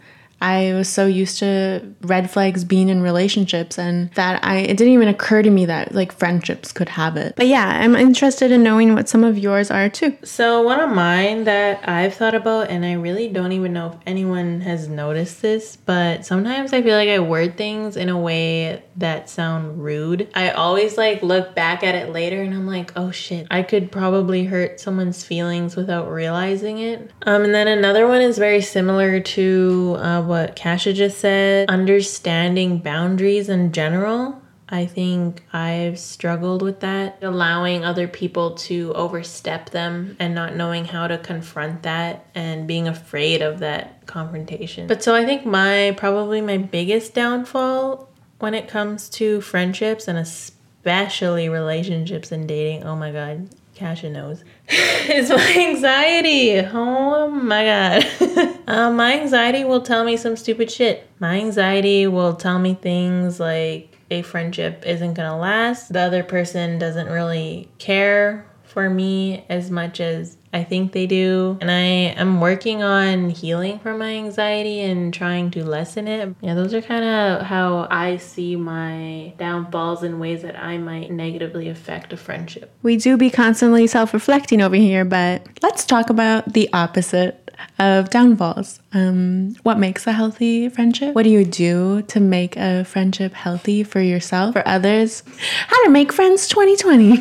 I 0.44 0.74
was 0.74 0.90
so 0.90 1.06
used 1.06 1.40
to 1.40 1.82
red 2.02 2.30
flags 2.30 2.66
being 2.66 2.90
in 2.90 3.02
relationships 3.02 3.80
and 3.80 4.12
that 4.16 4.44
I 4.44 4.58
it 4.58 4.76
didn't 4.76 4.92
even 4.92 5.08
occur 5.08 5.42
to 5.42 5.50
me 5.50 5.66
that 5.68 5.96
like 5.96 6.12
friendships 6.12 6.74
could 6.74 6.90
have 6.90 7.16
it. 7.16 7.36
But 7.38 7.48
yeah, 7.48 7.66
I'm 7.66 7.96
interested 7.96 8.52
in 8.52 8.62
knowing 8.62 8.94
what 8.94 9.08
some 9.08 9.24
of 9.24 9.38
yours 9.38 9.72
are 9.72 9.88
too. 9.88 10.18
So 10.26 10.62
one 10.62 10.82
of 10.82 10.90
mine 10.90 11.46
that 11.46 11.88
I've 11.88 12.14
thought 12.16 12.36
about 12.36 12.70
and 12.70 12.84
I 12.84 12.94
really 12.94 13.30
don't 13.30 13.54
even 13.54 13.72
know 13.72 13.92
if 13.92 13.96
anyone 14.06 14.60
has 14.62 14.90
noticed 14.90 15.42
this, 15.42 15.78
but 15.78 16.26
sometimes 16.26 16.74
I 16.74 16.82
feel 16.82 16.98
like 16.98 17.08
I 17.08 17.20
word 17.20 17.56
things 17.56 17.96
in 17.96 18.10
a 18.10 18.20
way 18.20 18.84
that 18.98 19.30
sound 19.30 19.82
rude. 19.82 20.28
I 20.36 20.50
always 20.52 20.98
like 20.98 21.24
look 21.24 21.56
back 21.56 21.84
at 21.84 21.96
it 21.96 22.12
later 22.12 22.42
and 22.42 22.54
I'm 22.54 22.68
like, 22.68 22.92
"Oh 22.98 23.12
shit, 23.12 23.48
I 23.50 23.64
could 23.64 23.94
probably 23.94 24.44
hurt 24.44 24.82
someone's 24.82 25.24
feelings 25.24 25.78
without 25.78 26.12
realizing 26.12 26.80
it." 26.80 27.12
Um 27.26 27.44
and 27.44 27.56
then 27.56 27.70
another 27.70 28.08
one 28.08 28.22
is 28.22 28.38
very 28.38 28.62
similar 28.62 29.22
to 29.22 29.96
uh, 30.00 30.33
what 30.34 30.56
Casha 30.56 30.96
just 30.96 31.20
said, 31.20 31.70
understanding 31.70 32.80
boundaries 32.80 33.50
in 33.50 33.72
general. 33.72 34.42
I 34.68 34.88
think 34.88 35.44
I've 35.54 36.00
struggled 36.00 36.64
with 36.64 36.80
that, 36.80 37.20
allowing 37.22 37.86
other 37.86 38.08
people 38.08 38.56
to 38.56 38.92
overstep 38.94 39.70
them 39.70 40.18
and 40.20 40.34
not 40.34 40.56
knowing 40.56 40.86
how 40.86 41.06
to 41.06 41.20
confront 41.20 41.84
that 41.84 42.26
and 42.34 42.68
being 42.68 42.88
afraid 42.88 43.44
of 43.44 43.60
that 43.60 44.08
confrontation. 44.08 44.88
But 44.88 45.04
so 45.04 45.14
I 45.14 45.24
think 45.24 45.46
my 45.46 45.94
probably 45.98 46.42
my 46.42 46.58
biggest 46.58 47.14
downfall 47.14 48.10
when 48.40 48.56
it 48.56 48.68
comes 48.68 49.10
to 49.10 49.40
friendships 49.42 50.08
and 50.08 50.18
especially 50.18 51.48
relationships 51.48 52.32
and 52.32 52.48
dating, 52.48 52.86
oh 52.86 52.96
my 52.96 53.12
god, 53.12 53.50
Casha 53.76 54.12
knows. 54.12 54.44
it's 54.68 55.30
my 55.30 55.66
anxiety. 55.68 56.60
Oh 56.60 57.30
my 57.30 57.66
god. 57.66 58.60
um, 58.68 58.96
my 58.98 59.20
anxiety 59.20 59.64
will 59.64 59.82
tell 59.82 60.04
me 60.04 60.18
some 60.18 60.36
stupid 60.36 60.72
shit. 60.72 61.08
My 61.20 61.38
anxiety 61.38 62.08
will 62.08 62.36
tell 62.36 62.60
me 62.60 62.76
things 62.76 63.40
like 63.40 63.90
a 64.12 64.22
friendship 64.22 64.84
isn't 64.86 65.16
gonna 65.16 65.38
last. 65.38 65.92
The 65.92 66.02
other 66.02 66.24
person 66.24 66.78
doesn't 66.78 67.08
really 67.08 67.70
care 67.80 68.46
for 68.74 68.90
me 68.90 69.46
as 69.50 69.70
much 69.70 70.02
as 70.02 70.36
I 70.52 70.64
think 70.64 70.92
they 70.92 71.08
do. 71.08 71.58
And 71.62 71.72
I 71.72 72.14
am 72.20 72.42
working 72.42 72.84
on 72.84 73.30
healing 73.30 73.80
from 73.80 74.00
my 74.00 74.12
anxiety 74.12 74.82
and 74.82 75.14
trying 75.14 75.52
to 75.52 75.64
lessen 75.64 76.08
it. 76.08 76.36
Yeah, 76.42 76.54
those 76.54 76.74
are 76.74 76.82
kind 76.82 77.04
of 77.04 77.46
how 77.46 77.88
I 77.90 78.18
see 78.18 78.56
my 78.56 79.34
downfalls 79.38 80.04
in 80.04 80.20
ways 80.20 80.42
that 80.44 80.58
I 80.58 80.78
might 80.78 81.12
negatively 81.12 81.70
affect 81.70 82.14
a 82.14 82.18
friendship. 82.18 82.72
We 82.84 82.98
do 82.98 83.18
be 83.18 83.30
constantly 83.30 83.88
self 83.88 84.14
reflecting 84.14 84.62
over 84.62 84.76
here, 84.76 85.06
but 85.06 85.46
let's 85.62 85.86
talk 85.86 86.10
about 86.10 86.54
the 86.54 86.70
opposite 86.74 87.43
of 87.80 88.10
downfalls. 88.10 88.80
Um, 88.94 89.56
what 89.64 89.80
makes 89.80 90.06
a 90.08 90.12
healthy 90.12 90.70
friendship? 90.70 91.16
What 91.16 91.24
do 91.24 91.30
you 91.30 91.44
do 91.44 92.04
to 92.04 92.20
make 92.20 92.56
a 92.58 92.84
friendship 92.86 93.34
healthy 93.34 93.84
for 93.84 94.02
yourself, 94.02 94.54
for 94.54 94.68
others? 94.68 95.24
How 95.68 95.84
to 95.86 95.90
make 95.90 96.14
friends 96.14 96.48
2020. 96.48 97.18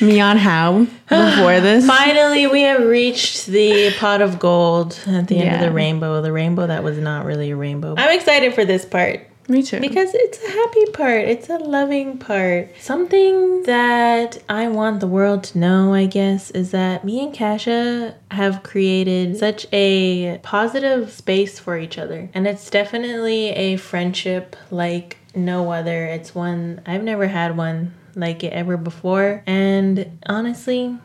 Me 0.04 0.20
on 0.20 0.36
how 0.36 0.86
before 1.08 1.60
this. 1.60 1.86
Finally, 1.86 2.46
we 2.46 2.62
have 2.62 2.84
reached 2.84 3.46
the 3.46 3.92
pot 3.98 4.20
of 4.20 4.38
gold 4.38 4.98
at 5.06 5.28
the 5.28 5.36
end 5.36 5.46
yeah. 5.46 5.54
of 5.56 5.60
the 5.60 5.70
rainbow. 5.70 6.22
The 6.22 6.32
rainbow 6.32 6.66
that 6.66 6.82
was 6.82 6.98
not 6.98 7.24
really 7.24 7.50
a 7.50 7.56
rainbow. 7.56 7.94
I'm 7.96 8.16
excited 8.16 8.54
for 8.54 8.64
this 8.64 8.84
part. 8.84 9.27
Me 9.48 9.62
too. 9.62 9.80
Because 9.80 10.10
it's 10.12 10.42
a 10.44 10.50
happy 10.50 10.84
part, 10.92 11.22
it's 11.22 11.48
a 11.48 11.56
loving 11.56 12.18
part. 12.18 12.70
Something 12.78 13.62
that 13.62 14.42
I 14.46 14.68
want 14.68 15.00
the 15.00 15.06
world 15.06 15.42
to 15.44 15.58
know, 15.58 15.94
I 15.94 16.04
guess, 16.04 16.50
is 16.50 16.70
that 16.72 17.02
me 17.02 17.24
and 17.24 17.34
Casha 17.34 18.14
have 18.30 18.62
created 18.62 19.38
such 19.38 19.66
a 19.72 20.38
positive 20.42 21.10
space 21.10 21.58
for 21.58 21.78
each 21.78 21.96
other. 21.96 22.28
And 22.34 22.46
it's 22.46 22.68
definitely 22.68 23.48
a 23.50 23.76
friendship 23.78 24.54
like 24.70 25.16
no 25.34 25.72
other. 25.72 26.04
It's 26.04 26.34
one 26.34 26.82
I've 26.84 27.02
never 27.02 27.28
had 27.28 27.56
one 27.56 27.94
like 28.14 28.44
it 28.44 28.52
ever 28.52 28.76
before. 28.76 29.42
And 29.46 30.18
honestly, 30.26 30.98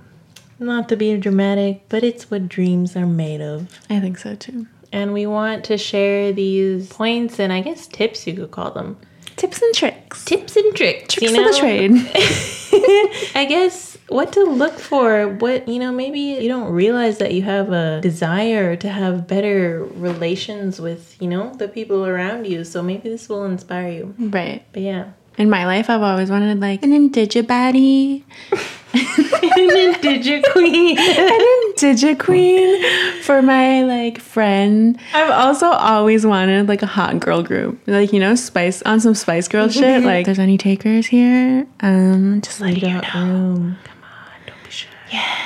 not 0.60 0.90
to 0.90 0.98
be 0.98 1.16
dramatic, 1.16 1.88
but 1.88 2.04
it's 2.04 2.30
what 2.30 2.50
dreams 2.50 2.98
are 2.98 3.06
made 3.06 3.40
of. 3.40 3.80
I 3.90 4.02
think 4.02 4.18
so 4.18 4.36
too 4.36 4.68
and 4.94 5.12
we 5.12 5.26
want 5.26 5.66
to 5.66 5.78
share 5.78 6.32
these 6.32 6.88
points 6.88 7.40
and 7.40 7.52
I 7.52 7.62
guess 7.62 7.88
tips 7.88 8.26
you 8.28 8.36
could 8.36 8.52
call 8.52 8.72
them. 8.72 8.98
Tips 9.36 9.62
and 9.62 9.74
tricks. 9.74 10.24
Tips 10.24 10.56
and 10.56 10.76
tricks. 10.76 11.16
Tricks 11.16 11.32
you 11.32 11.38
know? 11.38 11.48
of 11.48 11.54
the 11.54 11.60
trade. 11.60 11.92
I 13.36 13.46
guess 13.50 13.98
what 14.08 14.32
to 14.34 14.44
look 14.44 14.78
for, 14.78 15.28
what, 15.28 15.68
you 15.68 15.80
know, 15.80 15.92
maybe 15.92 16.20
you 16.20 16.48
don't 16.48 16.72
realize 16.72 17.18
that 17.18 17.34
you 17.34 17.42
have 17.42 17.72
a 17.72 18.00
desire 18.02 18.76
to 18.76 18.90
have 18.90 19.28
better 19.28 19.84
relations 19.96 20.80
with, 20.80 21.20
you 21.20 21.28
know, 21.28 21.52
the 21.56 21.68
people 21.68 22.06
around 22.06 22.46
you. 22.46 22.64
So 22.64 22.84
maybe 22.84 23.10
this 23.10 23.28
will 23.28 23.46
inspire 23.46 23.90
you. 23.90 24.14
Right. 24.20 24.64
But 24.72 24.84
yeah. 24.84 25.12
In 25.40 25.50
my 25.50 25.66
life, 25.66 25.90
I've 25.90 26.04
always 26.04 26.30
wanted 26.30 26.60
like 26.60 26.84
an 26.84 26.92
indigibaddy. 26.92 28.24
an 28.94 29.94
indigit 29.94 30.44
queen. 30.52 30.98
an 31.00 31.63
indigit 31.78 32.20
queen 32.20 33.22
for 33.22 33.42
my 33.42 33.84
like 33.84 34.20
friend. 34.20 35.00
I've 35.14 35.32
also 35.32 35.68
always 35.68 36.26
wanted 36.26 36.68
like 36.68 36.82
a 36.82 36.88
hot 36.88 37.20
girl 37.20 37.44
group. 37.44 37.80
Like, 37.88 38.14
you 38.14 38.20
know, 38.20 38.36
spice 38.36 38.82
on 38.84 39.00
some 39.00 39.16
spice 39.16 39.48
girl 39.48 39.68
shit. 39.70 40.04
Like, 40.04 40.26
there's 40.26 40.40
any 40.40 40.58
takers 40.58 41.06
here? 41.06 41.68
Um, 41.82 42.42
just 42.42 42.62
like 42.62 42.82
you 42.82 42.88
know. 42.90 43.02
Room. 43.16 43.78
Come 43.84 44.04
on, 44.04 44.48
don't 44.48 44.64
be 44.64 44.70
shy. 44.72 44.88
Yeah, 45.12 45.38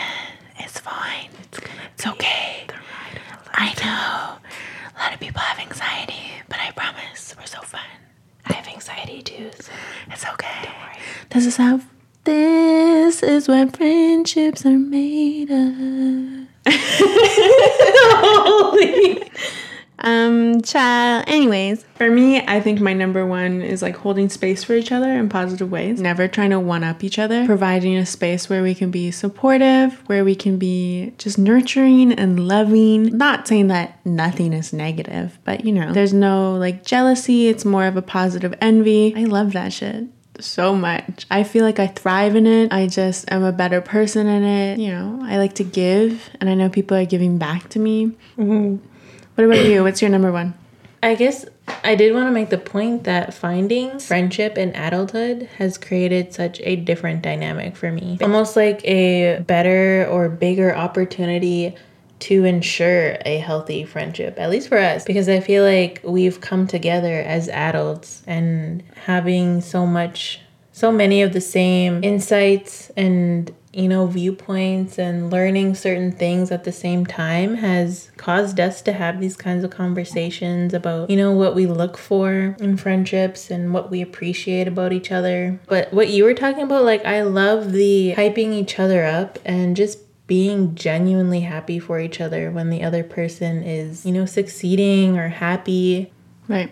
it's 0.60 0.80
fine. 0.80 1.30
It's, 1.44 1.60
it's 1.94 2.08
okay. 2.08 2.68
I 3.54 3.74
know. 3.84 4.38
A 4.96 5.04
lot 5.04 5.14
of 5.14 5.20
people 5.20 5.42
have 5.42 5.60
anxiety, 5.60 6.32
but 6.48 6.60
I 6.60 6.72
promise 6.72 7.36
we're 7.38 7.46
so 7.46 7.62
fun. 7.62 7.82
I 8.46 8.54
have 8.54 8.68
anxiety 8.68 9.22
too, 9.22 9.50
so 9.60 9.72
it's 10.12 10.26
okay. 10.26 10.48
Don't 10.64 10.74
worry. 10.76 10.98
This 11.32 11.46
is 11.46 11.58
how 11.58 11.82
this 12.28 13.24
is 13.24 13.48
what 13.48 13.78
friendships 13.78 14.66
are 14.66 14.78
made 14.78 15.50
of. 15.50 16.48
Holy. 18.20 19.24
Um, 20.00 20.62
child. 20.62 21.24
Anyways, 21.26 21.84
for 21.96 22.08
me, 22.08 22.40
I 22.46 22.62
think 22.62 22.80
my 22.80 22.94
number 22.94 23.26
one 23.26 23.64
is 23.64 23.82
like 23.82 23.98
holding 23.98 24.30
space 24.30 24.64
for 24.64 24.74
each 24.74 24.92
other 24.92 25.12
in 25.12 25.28
positive 25.28 25.72
ways. 25.72 26.00
Never 26.00 26.28
trying 26.28 26.52
to 26.52 26.60
one 26.60 26.84
up 26.84 27.04
each 27.04 27.18
other. 27.18 27.48
Providing 27.48 27.98
a 27.98 28.06
space 28.06 28.48
where 28.48 28.62
we 28.62 28.76
can 28.76 28.92
be 28.92 29.10
supportive, 29.10 29.94
where 30.08 30.24
we 30.24 30.36
can 30.36 30.60
be 30.60 31.16
just 31.18 31.40
nurturing 31.40 32.14
and 32.14 32.48
loving. 32.48 33.18
Not 33.18 33.48
saying 33.48 33.70
that 33.70 34.06
nothing 34.06 34.54
is 34.54 34.72
negative, 34.72 35.40
but 35.44 35.66
you 35.66 35.72
know, 35.72 35.92
there's 35.92 36.14
no 36.14 36.56
like 36.56 36.86
jealousy. 36.86 37.48
It's 37.48 37.66
more 37.66 37.88
of 37.88 37.98
a 37.98 38.04
positive 38.04 38.54
envy. 38.62 39.16
I 39.18 39.24
love 39.24 39.54
that 39.54 39.74
shit 39.74 40.06
so 40.44 40.76
much. 40.76 41.26
I 41.30 41.44
feel 41.44 41.64
like 41.64 41.80
I 41.80 41.88
thrive 41.88 42.36
in 42.36 42.48
it. 42.48 42.72
I 42.72 42.88
just 42.88 43.32
am 43.32 43.44
a 43.44 43.52
better 43.52 43.82
person 43.82 44.28
in 44.28 44.44
it. 44.44 44.80
You 44.80 44.92
know, 44.92 45.20
I 45.24 45.38
like 45.38 45.56
to 45.56 45.64
give, 45.64 46.30
and 46.40 46.50
I 46.50 46.54
know 46.54 46.70
people 46.70 46.98
are 46.98 47.06
giving 47.06 47.38
back 47.38 47.70
to 47.70 47.80
me. 47.80 48.08
Mm-hmm. 48.38 48.78
What 49.36 49.44
about 49.44 49.66
you? 49.66 49.84
What's 49.84 50.02
your 50.02 50.10
number 50.10 50.32
one? 50.32 50.54
I 51.04 51.16
guess 51.16 51.46
I 51.84 51.96
did 51.96 52.14
want 52.14 52.28
to 52.28 52.32
make 52.32 52.50
the 52.50 52.58
point 52.58 53.04
that 53.04 53.34
finding 53.34 54.00
friendship 54.00 54.58
in 54.58 54.76
adulthood 54.76 55.44
has 55.58 55.78
created 55.78 56.34
such 56.34 56.60
a 56.64 56.76
different 56.76 57.22
dynamic 57.22 57.76
for 57.76 57.92
me. 57.92 58.18
Almost 58.22 58.56
like 58.56 58.84
a 58.84 59.40
better 59.42 60.08
or 60.10 60.28
bigger 60.28 60.76
opportunity 60.76 61.76
to 62.20 62.44
ensure 62.46 63.18
a 63.26 63.38
healthy 63.38 63.84
friendship, 63.84 64.36
at 64.40 64.50
least 64.50 64.70
for 64.70 64.78
us, 64.78 65.06
because 65.06 65.30
I 65.30 65.40
feel 65.40 65.64
like 65.64 66.02
we've 66.04 66.42
come 66.42 66.68
together 66.68 67.22
as 67.22 67.50
adults 67.50 68.24
and 68.26 68.84
having 69.06 69.62
so 69.62 69.86
much 69.86 70.42
so 70.72 70.92
many 70.92 71.24
of 71.24 71.34
the 71.34 71.42
same 71.42 72.04
insights 72.04 72.92
and 72.96 73.52
you 73.78 73.88
know, 73.88 74.08
viewpoints 74.08 74.98
and 74.98 75.32
learning 75.32 75.76
certain 75.76 76.12
things 76.12 76.50
at 76.50 76.64
the 76.64 76.72
same 76.72 77.06
time 77.06 77.54
has 77.54 78.10
caused 78.18 78.60
us 78.60 78.82
to 78.82 78.92
have 78.92 79.20
these 79.20 79.38
kinds 79.38 79.64
of 79.64 79.70
conversations 79.70 80.74
about, 80.74 81.12
you 81.12 81.16
know, 81.16 81.32
what 81.32 81.54
we 81.54 81.68
look 81.68 81.96
for 81.96 82.56
in 82.60 82.76
friendships 82.76 83.52
and 83.52 83.76
what 83.76 83.92
we 83.92 84.02
appreciate 84.02 84.68
about 84.68 84.94
each 84.94 85.12
other. 85.12 85.60
But 85.68 85.94
what 85.94 86.10
you 86.10 86.24
were 86.24 86.34
talking 86.34 86.64
about, 86.64 86.86
like, 86.86 87.06
I 87.06 87.22
love 87.22 87.72
the 87.72 88.16
hyping 88.18 88.52
each 88.52 88.80
other 88.80 89.06
up 89.06 89.38
and 89.46 89.76
just 89.76 90.00
being 90.28 90.76
genuinely 90.76 91.42
happy 91.42 91.80
for 91.80 92.00
each 92.00 92.22
other 92.22 92.52
when 92.52 92.70
the 92.70 92.84
other 92.84 93.04
person 93.04 93.64
is, 93.64 94.06
you 94.06 94.12
know, 94.12 94.26
succeeding 94.26 95.18
or 95.18 95.30
happy. 95.30 96.12
Right. 96.48 96.70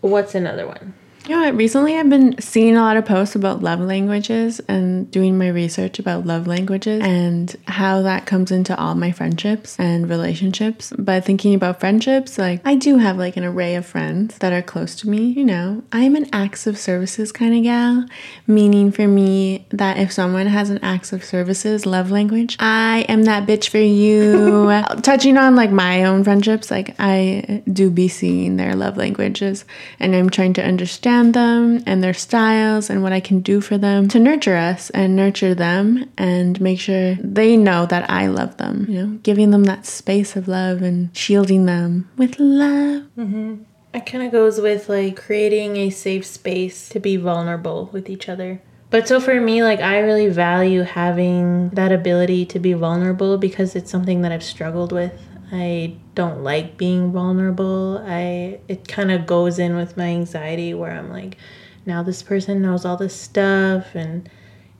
What's 0.00 0.34
another 0.34 0.66
one? 0.66 0.94
You 1.28 1.36
know? 1.36 1.50
Recently, 1.52 1.96
I've 1.96 2.08
been 2.08 2.40
seeing 2.40 2.76
a 2.76 2.80
lot 2.80 2.96
of 2.96 3.04
posts 3.04 3.34
about 3.34 3.62
love 3.62 3.80
languages 3.80 4.60
and 4.68 5.10
doing 5.10 5.36
my 5.36 5.48
research 5.48 5.98
about 5.98 6.26
love 6.26 6.46
languages 6.46 7.02
and 7.04 7.54
how 7.66 8.02
that 8.02 8.26
comes 8.26 8.50
into 8.50 8.76
all 8.78 8.94
my 8.94 9.12
friendships 9.12 9.78
and 9.78 10.08
relationships. 10.08 10.92
But 10.98 11.24
thinking 11.24 11.54
about 11.54 11.80
friendships, 11.80 12.38
like 12.38 12.60
I 12.64 12.74
do 12.76 12.98
have 12.98 13.18
like 13.18 13.36
an 13.36 13.44
array 13.44 13.74
of 13.74 13.84
friends 13.84 14.38
that 14.38 14.52
are 14.52 14.62
close 14.62 14.96
to 14.96 15.08
me. 15.08 15.26
You 15.26 15.44
know, 15.44 15.82
I'm 15.92 16.16
an 16.16 16.28
acts 16.32 16.66
of 16.66 16.78
services 16.78 17.32
kind 17.32 17.54
of 17.54 17.62
gal, 17.62 18.06
meaning 18.46 18.90
for 18.90 19.06
me 19.06 19.66
that 19.70 19.98
if 19.98 20.12
someone 20.12 20.46
has 20.46 20.70
an 20.70 20.78
acts 20.82 21.12
of 21.12 21.24
services 21.24 21.84
love 21.84 22.10
language, 22.10 22.56
I 22.58 23.04
am 23.08 23.24
that 23.24 23.46
bitch 23.46 23.68
for 23.68 23.78
you. 23.78 24.70
Touching 25.02 25.36
on 25.36 25.54
like 25.54 25.70
my 25.70 26.04
own 26.04 26.24
friendships, 26.24 26.70
like 26.70 26.94
I 26.98 27.62
do 27.70 27.90
be 27.90 28.08
seeing 28.08 28.56
their 28.56 28.74
love 28.74 28.96
languages 28.96 29.64
and 29.98 30.14
I'm 30.16 30.30
trying 30.30 30.54
to 30.54 30.64
understand 30.64 31.09
understand 31.10 31.34
them 31.34 31.82
and 31.86 32.02
their 32.02 32.14
styles 32.14 32.90
and 32.90 33.02
what 33.02 33.12
I 33.12 33.20
can 33.20 33.40
do 33.40 33.60
for 33.60 33.76
them 33.76 34.08
to 34.08 34.18
nurture 34.18 34.56
us 34.56 34.90
and 34.90 35.16
nurture 35.16 35.54
them 35.54 36.10
and 36.16 36.60
make 36.60 36.80
sure 36.80 37.14
they 37.16 37.56
know 37.56 37.86
that 37.86 38.08
I 38.10 38.28
love 38.28 38.56
them, 38.56 38.86
you 38.88 39.06
know, 39.06 39.18
giving 39.22 39.50
them 39.50 39.64
that 39.64 39.86
space 39.86 40.36
of 40.36 40.48
love 40.48 40.82
and 40.82 41.14
shielding 41.16 41.66
them 41.66 42.08
with 42.16 42.38
love. 42.38 43.04
Mm-hmm. 43.16 43.62
It 43.92 44.06
kind 44.06 44.24
of 44.24 44.32
goes 44.32 44.60
with 44.60 44.88
like 44.88 45.16
creating 45.16 45.76
a 45.76 45.90
safe 45.90 46.24
space 46.24 46.88
to 46.90 47.00
be 47.00 47.16
vulnerable 47.16 47.90
with 47.92 48.08
each 48.08 48.28
other. 48.28 48.62
But 48.90 49.06
so 49.06 49.20
for 49.20 49.40
me, 49.40 49.62
like 49.62 49.80
I 49.80 49.98
really 49.98 50.28
value 50.28 50.82
having 50.82 51.70
that 51.70 51.92
ability 51.92 52.46
to 52.46 52.58
be 52.58 52.72
vulnerable 52.72 53.38
because 53.38 53.76
it's 53.76 53.90
something 53.90 54.22
that 54.22 54.32
I've 54.32 54.42
struggled 54.42 54.92
with 54.92 55.12
I 55.52 55.96
don't 56.14 56.42
like 56.42 56.76
being 56.76 57.12
vulnerable. 57.12 58.02
I 58.06 58.60
it 58.68 58.86
kind 58.86 59.10
of 59.10 59.26
goes 59.26 59.58
in 59.58 59.76
with 59.76 59.96
my 59.96 60.06
anxiety 60.06 60.74
where 60.74 60.92
I'm 60.92 61.10
like 61.10 61.36
now 61.86 62.02
this 62.02 62.22
person 62.22 62.62
knows 62.62 62.84
all 62.84 62.96
this 62.96 63.14
stuff 63.14 63.94
and 63.94 64.28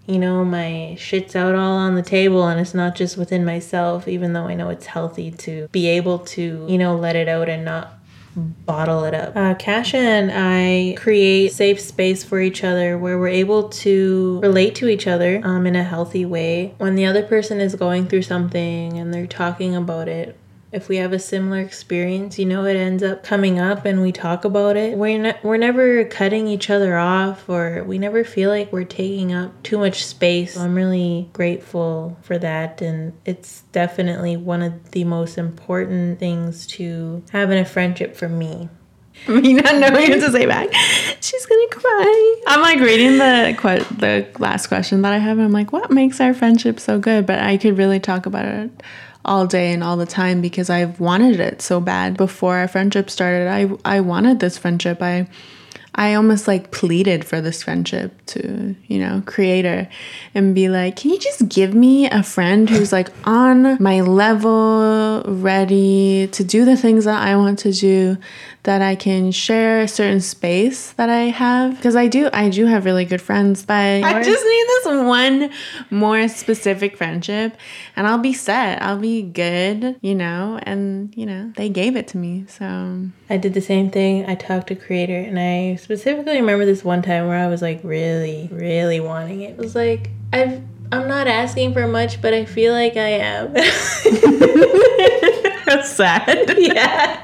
you 0.06 0.18
know 0.18 0.44
my 0.44 0.96
shit's 0.98 1.34
out 1.34 1.54
all 1.54 1.76
on 1.76 1.94
the 1.94 2.02
table 2.02 2.46
and 2.46 2.60
it's 2.60 2.74
not 2.74 2.94
just 2.94 3.16
within 3.16 3.44
myself 3.44 4.06
even 4.06 4.32
though 4.32 4.46
I 4.46 4.54
know 4.54 4.68
it's 4.68 4.86
healthy 4.86 5.30
to 5.32 5.68
be 5.68 5.88
able 5.88 6.20
to 6.20 6.66
you 6.68 6.78
know 6.78 6.96
let 6.96 7.16
it 7.16 7.28
out 7.28 7.48
and 7.48 7.64
not 7.64 7.94
bottle 8.36 9.04
it 9.04 9.14
up. 9.14 9.36
Uh, 9.36 9.54
Casha 9.54 9.94
and 9.94 10.30
I 10.32 10.94
create 10.96 11.52
safe 11.52 11.80
space 11.80 12.22
for 12.22 12.40
each 12.40 12.62
other 12.62 12.96
where 12.96 13.18
we're 13.18 13.28
able 13.28 13.68
to 13.70 14.40
relate 14.40 14.76
to 14.76 14.88
each 14.88 15.06
other 15.06 15.40
um, 15.44 15.66
in 15.66 15.74
a 15.74 15.82
healthy 15.82 16.24
way. 16.24 16.74
When 16.78 16.94
the 16.94 17.06
other 17.06 17.22
person 17.22 17.60
is 17.60 17.74
going 17.74 18.06
through 18.06 18.22
something 18.22 18.96
and 18.96 19.12
they're 19.12 19.26
talking 19.26 19.74
about 19.74 20.08
it, 20.08 20.38
if 20.72 20.88
we 20.88 20.96
have 20.96 21.12
a 21.12 21.18
similar 21.18 21.60
experience, 21.60 22.38
you 22.38 22.46
know, 22.46 22.64
it 22.64 22.76
ends 22.76 23.02
up 23.02 23.24
coming 23.24 23.58
up 23.58 23.84
and 23.84 24.00
we 24.00 24.12
talk 24.12 24.44
about 24.44 24.76
it. 24.76 24.96
We're, 24.96 25.18
ne- 25.18 25.38
we're 25.42 25.56
never 25.56 26.04
cutting 26.04 26.46
each 26.46 26.70
other 26.70 26.96
off 26.96 27.48
or 27.48 27.82
we 27.84 27.98
never 27.98 28.22
feel 28.22 28.50
like 28.50 28.72
we're 28.72 28.84
taking 28.84 29.32
up 29.32 29.62
too 29.64 29.78
much 29.78 30.04
space. 30.04 30.54
So 30.54 30.60
I'm 30.60 30.76
really 30.76 31.28
grateful 31.32 32.16
for 32.22 32.38
that. 32.38 32.80
And 32.82 33.14
it's 33.24 33.62
definitely 33.72 34.36
one 34.36 34.62
of 34.62 34.92
the 34.92 35.02
most 35.04 35.38
important 35.38 36.20
things 36.20 36.66
to 36.68 37.24
have 37.30 37.50
in 37.50 37.58
a 37.58 37.64
friendship 37.64 38.14
for 38.14 38.28
me. 38.28 38.68
Me 39.28 39.52
not 39.54 39.74
knowing 39.74 40.10
what 40.10 40.20
to 40.20 40.30
say 40.30 40.46
back. 40.46 40.72
She's 41.20 41.44
gonna 41.44 41.68
cry. 41.72 42.42
I'm 42.46 42.62
like 42.62 42.78
reading 42.78 43.18
the 43.18 43.54
que- 43.58 43.96
the 43.96 44.26
last 44.38 44.68
question 44.68 45.02
that 45.02 45.12
I 45.12 45.18
have. 45.18 45.38
I'm 45.38 45.52
like, 45.52 45.72
what 45.72 45.90
makes 45.90 46.20
our 46.20 46.32
friendship 46.32 46.80
so 46.80 46.98
good? 46.98 47.26
But 47.26 47.40
I 47.40 47.58
could 47.58 47.76
really 47.76 48.00
talk 48.00 48.24
about 48.24 48.46
it 48.46 48.70
all 49.24 49.46
day 49.46 49.72
and 49.72 49.84
all 49.84 49.96
the 49.96 50.06
time 50.06 50.40
because 50.40 50.70
I've 50.70 50.98
wanted 51.00 51.40
it 51.40 51.62
so 51.62 51.80
bad. 51.80 52.16
Before 52.16 52.56
our 52.56 52.68
friendship 52.68 53.10
started, 53.10 53.48
I 53.48 53.70
I 53.84 54.00
wanted 54.00 54.40
this 54.40 54.58
friendship. 54.58 55.02
I 55.02 55.28
I 55.94 56.14
almost 56.14 56.46
like 56.46 56.70
pleaded 56.70 57.24
for 57.24 57.40
this 57.40 57.64
friendship 57.64 58.14
to, 58.26 58.76
you 58.86 58.98
know, 58.98 59.22
creator 59.26 59.88
and 60.34 60.54
be 60.54 60.68
like, 60.68 60.96
can 60.96 61.10
you 61.10 61.18
just 61.18 61.48
give 61.48 61.74
me 61.74 62.08
a 62.08 62.22
friend 62.22 62.70
who's 62.70 62.92
like 62.92 63.08
on 63.24 63.82
my 63.82 64.00
level, 64.00 65.24
ready 65.26 66.28
to 66.28 66.44
do 66.44 66.64
the 66.64 66.76
things 66.76 67.04
that 67.06 67.20
I 67.26 67.36
want 67.36 67.58
to 67.60 67.72
do, 67.72 68.16
that 68.62 68.82
I 68.82 68.94
can 68.94 69.32
share 69.32 69.80
a 69.80 69.88
certain 69.88 70.20
space 70.20 70.92
that 70.92 71.08
I 71.08 71.24
have? 71.24 71.76
Because 71.76 71.96
I 71.96 72.06
do, 72.06 72.30
I 72.32 72.50
do 72.50 72.66
have 72.66 72.84
really 72.84 73.04
good 73.04 73.22
friends, 73.22 73.64
but 73.64 73.74
I 73.74 74.22
just 74.22 74.44
need 74.44 74.66
this 74.68 74.86
one 74.86 75.50
more 75.90 76.28
specific 76.28 76.96
friendship 76.96 77.56
and 77.96 78.06
I'll 78.06 78.18
be 78.18 78.32
set. 78.32 78.80
I'll 78.80 78.98
be 78.98 79.22
good, 79.22 79.98
you 80.02 80.14
know, 80.14 80.60
and, 80.62 81.12
you 81.16 81.26
know, 81.26 81.52
they 81.56 81.68
gave 81.68 81.96
it 81.96 82.06
to 82.08 82.18
me. 82.18 82.44
So 82.48 83.08
I 83.28 83.36
did 83.36 83.54
the 83.54 83.60
same 83.60 83.90
thing. 83.90 84.26
I 84.26 84.36
talked 84.36 84.68
to 84.68 84.76
creator 84.76 85.18
and 85.18 85.38
I 85.38 85.79
specifically 85.80 86.36
remember 86.36 86.64
this 86.64 86.84
one 86.84 87.02
time 87.02 87.28
where 87.28 87.38
I 87.38 87.48
was 87.48 87.62
like 87.62 87.80
really, 87.82 88.48
really 88.52 89.00
wanting 89.00 89.42
it. 89.42 89.50
It 89.50 89.58
was 89.58 89.74
like 89.74 90.10
I've 90.32 90.62
I'm 90.92 91.06
not 91.06 91.28
asking 91.28 91.72
for 91.72 91.86
much, 91.86 92.20
but 92.20 92.34
I 92.34 92.44
feel 92.44 92.72
like 92.72 92.96
I 92.96 93.08
am. 93.08 93.52
That's 95.64 95.90
sad. 95.90 96.54
Yeah. 96.58 97.22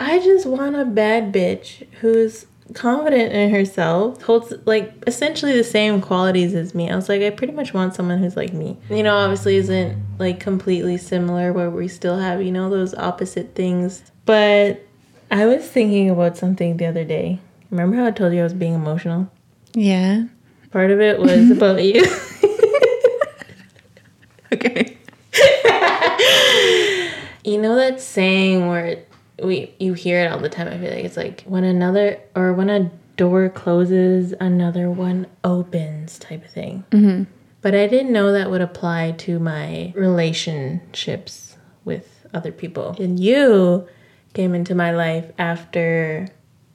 I 0.00 0.18
just 0.20 0.46
want 0.46 0.76
a 0.76 0.86
bad 0.86 1.32
bitch 1.32 1.86
who's 2.00 2.46
confident 2.72 3.32
in 3.32 3.50
herself, 3.50 4.22
holds 4.22 4.54
like 4.64 4.92
essentially 5.06 5.52
the 5.52 5.64
same 5.64 6.00
qualities 6.00 6.54
as 6.54 6.74
me. 6.74 6.90
I 6.90 6.96
was 6.96 7.08
like, 7.08 7.20
I 7.20 7.30
pretty 7.30 7.52
much 7.52 7.74
want 7.74 7.94
someone 7.94 8.18
who's 8.18 8.36
like 8.36 8.54
me. 8.54 8.78
You 8.88 9.02
know, 9.02 9.16
obviously 9.16 9.56
isn't 9.56 10.02
like 10.18 10.40
completely 10.40 10.96
similar 10.96 11.52
where 11.52 11.70
we 11.70 11.88
still 11.88 12.16
have, 12.16 12.42
you 12.42 12.52
know, 12.52 12.70
those 12.70 12.94
opposite 12.94 13.54
things. 13.54 14.10
But 14.24 14.86
I 15.30 15.46
was 15.46 15.66
thinking 15.66 16.10
about 16.10 16.36
something 16.36 16.76
the 16.76 16.86
other 16.86 17.04
day. 17.04 17.40
Remember 17.70 17.96
how 17.96 18.06
I 18.06 18.10
told 18.10 18.32
you 18.32 18.40
I 18.40 18.44
was 18.44 18.54
being 18.54 18.74
emotional? 18.74 19.30
Yeah. 19.74 20.24
Part 20.70 20.90
of 20.90 21.00
it 21.00 21.18
was 21.18 21.50
about 21.56 21.82
you. 21.82 22.04
okay. 24.52 24.96
you 27.44 27.60
know 27.60 27.76
that 27.76 28.00
saying 28.00 28.68
where 28.68 29.04
we 29.42 29.74
you 29.78 29.94
hear 29.94 30.24
it 30.24 30.30
all 30.30 30.38
the 30.38 30.48
time. 30.48 30.68
I 30.68 30.78
feel 30.78 30.90
like 30.90 31.04
it's 31.04 31.16
like 31.16 31.42
when 31.42 31.64
another 31.64 32.20
or 32.36 32.52
when 32.52 32.70
a 32.70 32.90
door 33.16 33.48
closes, 33.48 34.32
another 34.40 34.90
one 34.90 35.26
opens 35.42 36.18
type 36.18 36.44
of 36.44 36.50
thing. 36.50 36.84
Mm-hmm. 36.90 37.24
But 37.60 37.74
I 37.74 37.86
didn't 37.86 38.12
know 38.12 38.32
that 38.32 38.50
would 38.50 38.60
apply 38.60 39.12
to 39.18 39.38
my 39.38 39.92
relationships 39.96 41.56
with 41.84 42.26
other 42.34 42.52
people. 42.52 42.94
And 42.98 43.18
you 43.18 43.88
came 44.34 44.54
into 44.54 44.74
my 44.74 44.90
life 44.90 45.32
after 45.38 46.28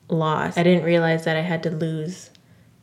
loss. 0.10 0.58
I 0.58 0.64
didn't 0.64 0.84
realize 0.84 1.26
that 1.26 1.38
I 1.38 1.42
had 1.42 1.62
to 1.64 1.70
lose 1.70 2.32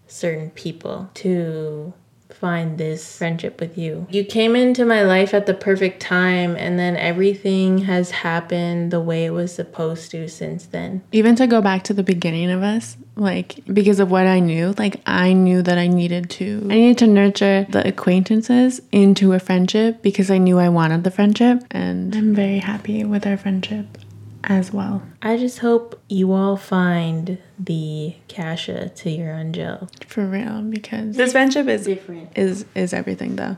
certain 0.07 0.51
people 0.51 1.11
to 1.15 1.93
find 2.31 2.77
this 2.77 3.17
friendship 3.17 3.61
with 3.61 3.79
you. 3.79 4.07
You 4.11 4.25
came 4.25 4.57
into 4.57 4.85
my 4.85 5.03
life 5.03 5.33
at 5.33 5.47
the 5.47 5.55
perfect 5.55 6.01
time, 6.01 6.57
and 6.57 6.79
then 6.79 6.97
everything 6.97 7.79
has 7.79 8.11
happened 8.11 8.91
the 8.91 9.01
way 9.01 9.25
it 9.25 9.31
was 9.31 9.55
supposed 9.55 10.11
to 10.11 10.29
since 10.29 10.67
then. 10.67 11.03
Even 11.13 11.35
to 11.37 11.47
go 11.47 11.61
back 11.61 11.85
to 11.85 11.95
the 11.95 12.03
beginning 12.03 12.51
of 12.51 12.63
us, 12.63 12.97
like 13.17 13.61
because 13.73 14.01
of 14.01 14.11
what 14.11 14.27
I 14.27 14.41
knew, 14.41 14.75
like 14.77 15.01
I 15.07 15.33
knew 15.33 15.63
that 15.63 15.79
I 15.79 15.87
needed 15.87 16.29
to, 16.31 16.63
I 16.65 16.75
needed 16.75 16.99
to 16.99 17.07
nurture 17.07 17.67
the 17.71 17.87
acquaintances 17.87 18.81
into 18.93 19.33
a 19.33 19.39
friendship 19.39 20.03
because 20.03 20.31
I 20.31 20.39
knew 20.39 20.59
I 20.59 20.69
wanted 20.69 21.05
the 21.05 21.11
friendship, 21.11 21.65
and 21.71 22.15
I'm 22.15 22.35
very 22.35 22.59
happy 22.59 23.05
with 23.05 23.27
our 23.27 23.37
friendship 23.37 23.99
as 24.47 24.73
well. 24.73 25.03
I 25.23 25.37
just 25.37 25.59
hope 25.59 26.01
you 26.09 26.33
all 26.33 26.57
find 26.57 27.39
the 27.59 28.15
Casha 28.29 28.95
to 28.97 29.11
your 29.11 29.35
Aungelle. 29.35 29.89
For 30.07 30.25
real, 30.25 30.63
because 30.63 31.17
this 31.17 31.33
friendship 31.33 31.67
is 31.67 31.85
different. 31.85 32.37
Is 32.37 32.65
is 32.75 32.93
everything 32.93 33.37
though. 33.37 33.57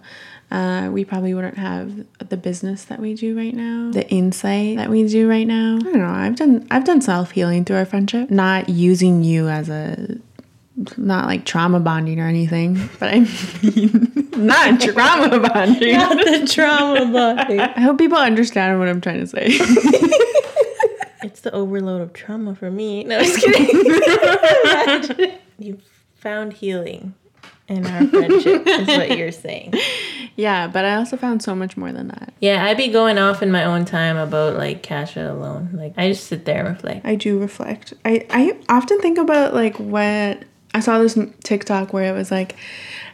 Uh, 0.50 0.88
we 0.90 1.04
probably 1.04 1.34
wouldn't 1.34 1.58
have 1.58 2.06
the 2.30 2.36
business 2.38 2.84
that 2.84 2.98
we 3.00 3.12
do 3.12 3.36
right 3.36 3.54
now, 3.54 3.90
the 3.92 4.08
insight 4.08 4.78
that 4.78 4.88
we 4.88 5.06
do 5.06 5.28
right 5.28 5.46
now. 5.46 5.76
I 5.76 5.82
don't 5.82 5.98
know. 5.98 6.06
I've 6.08 6.36
done 6.36 6.66
I've 6.70 6.84
done 6.84 7.02
self 7.02 7.32
healing 7.32 7.66
through 7.66 7.76
our 7.76 7.84
friendship, 7.84 8.30
not 8.30 8.70
using 8.70 9.22
you 9.22 9.48
as 9.48 9.68
a 9.68 10.16
not 10.96 11.26
like 11.26 11.44
trauma 11.44 11.80
bonding 11.80 12.18
or 12.20 12.26
anything, 12.28 12.88
but 12.98 13.10
I 13.12 13.20
mean, 13.62 14.28
not 14.36 14.80
trauma 14.80 15.38
bonding. 15.48 15.92
not 15.92 16.16
the 16.16 16.46
trauma 16.50 17.12
bonding. 17.12 17.60
I 17.60 17.80
hope 17.80 17.98
people 17.98 18.16
understand 18.16 18.78
what 18.78 18.88
I'm 18.88 19.00
trying 19.02 19.20
to 19.20 19.26
say. 19.26 19.48
the 21.50 21.56
overload 21.56 22.02
of 22.02 22.12
trauma 22.12 22.54
for 22.54 22.70
me. 22.70 23.04
No, 23.04 23.20
just 23.20 23.40
kidding. 23.40 25.38
you 25.58 25.78
found 26.16 26.52
healing 26.52 27.14
in 27.68 27.86
our 27.86 28.06
friendship, 28.06 28.66
is 28.66 28.88
what 28.88 29.16
you're 29.16 29.32
saying. 29.32 29.74
Yeah, 30.36 30.68
but 30.68 30.84
I 30.84 30.96
also 30.96 31.16
found 31.16 31.42
so 31.42 31.54
much 31.54 31.76
more 31.76 31.92
than 31.92 32.08
that. 32.08 32.32
Yeah, 32.40 32.64
I'd 32.64 32.76
be 32.76 32.88
going 32.88 33.18
off 33.18 33.42
in 33.42 33.50
my 33.50 33.64
own 33.64 33.84
time 33.84 34.16
about 34.16 34.56
like 34.56 34.82
Casha 34.82 35.30
alone. 35.30 35.70
Like 35.72 35.94
I 35.96 36.08
just 36.08 36.26
sit 36.26 36.44
there 36.44 36.60
and 36.60 36.68
reflect. 36.68 37.06
I 37.06 37.14
do 37.14 37.38
reflect. 37.38 37.94
I, 38.04 38.26
I 38.30 38.58
often 38.68 39.00
think 39.00 39.18
about 39.18 39.54
like 39.54 39.76
what 39.78 40.44
I 40.74 40.80
saw 40.80 40.98
this 40.98 41.18
TikTok 41.44 41.92
where 41.92 42.12
it 42.12 42.16
was 42.16 42.30
like 42.30 42.56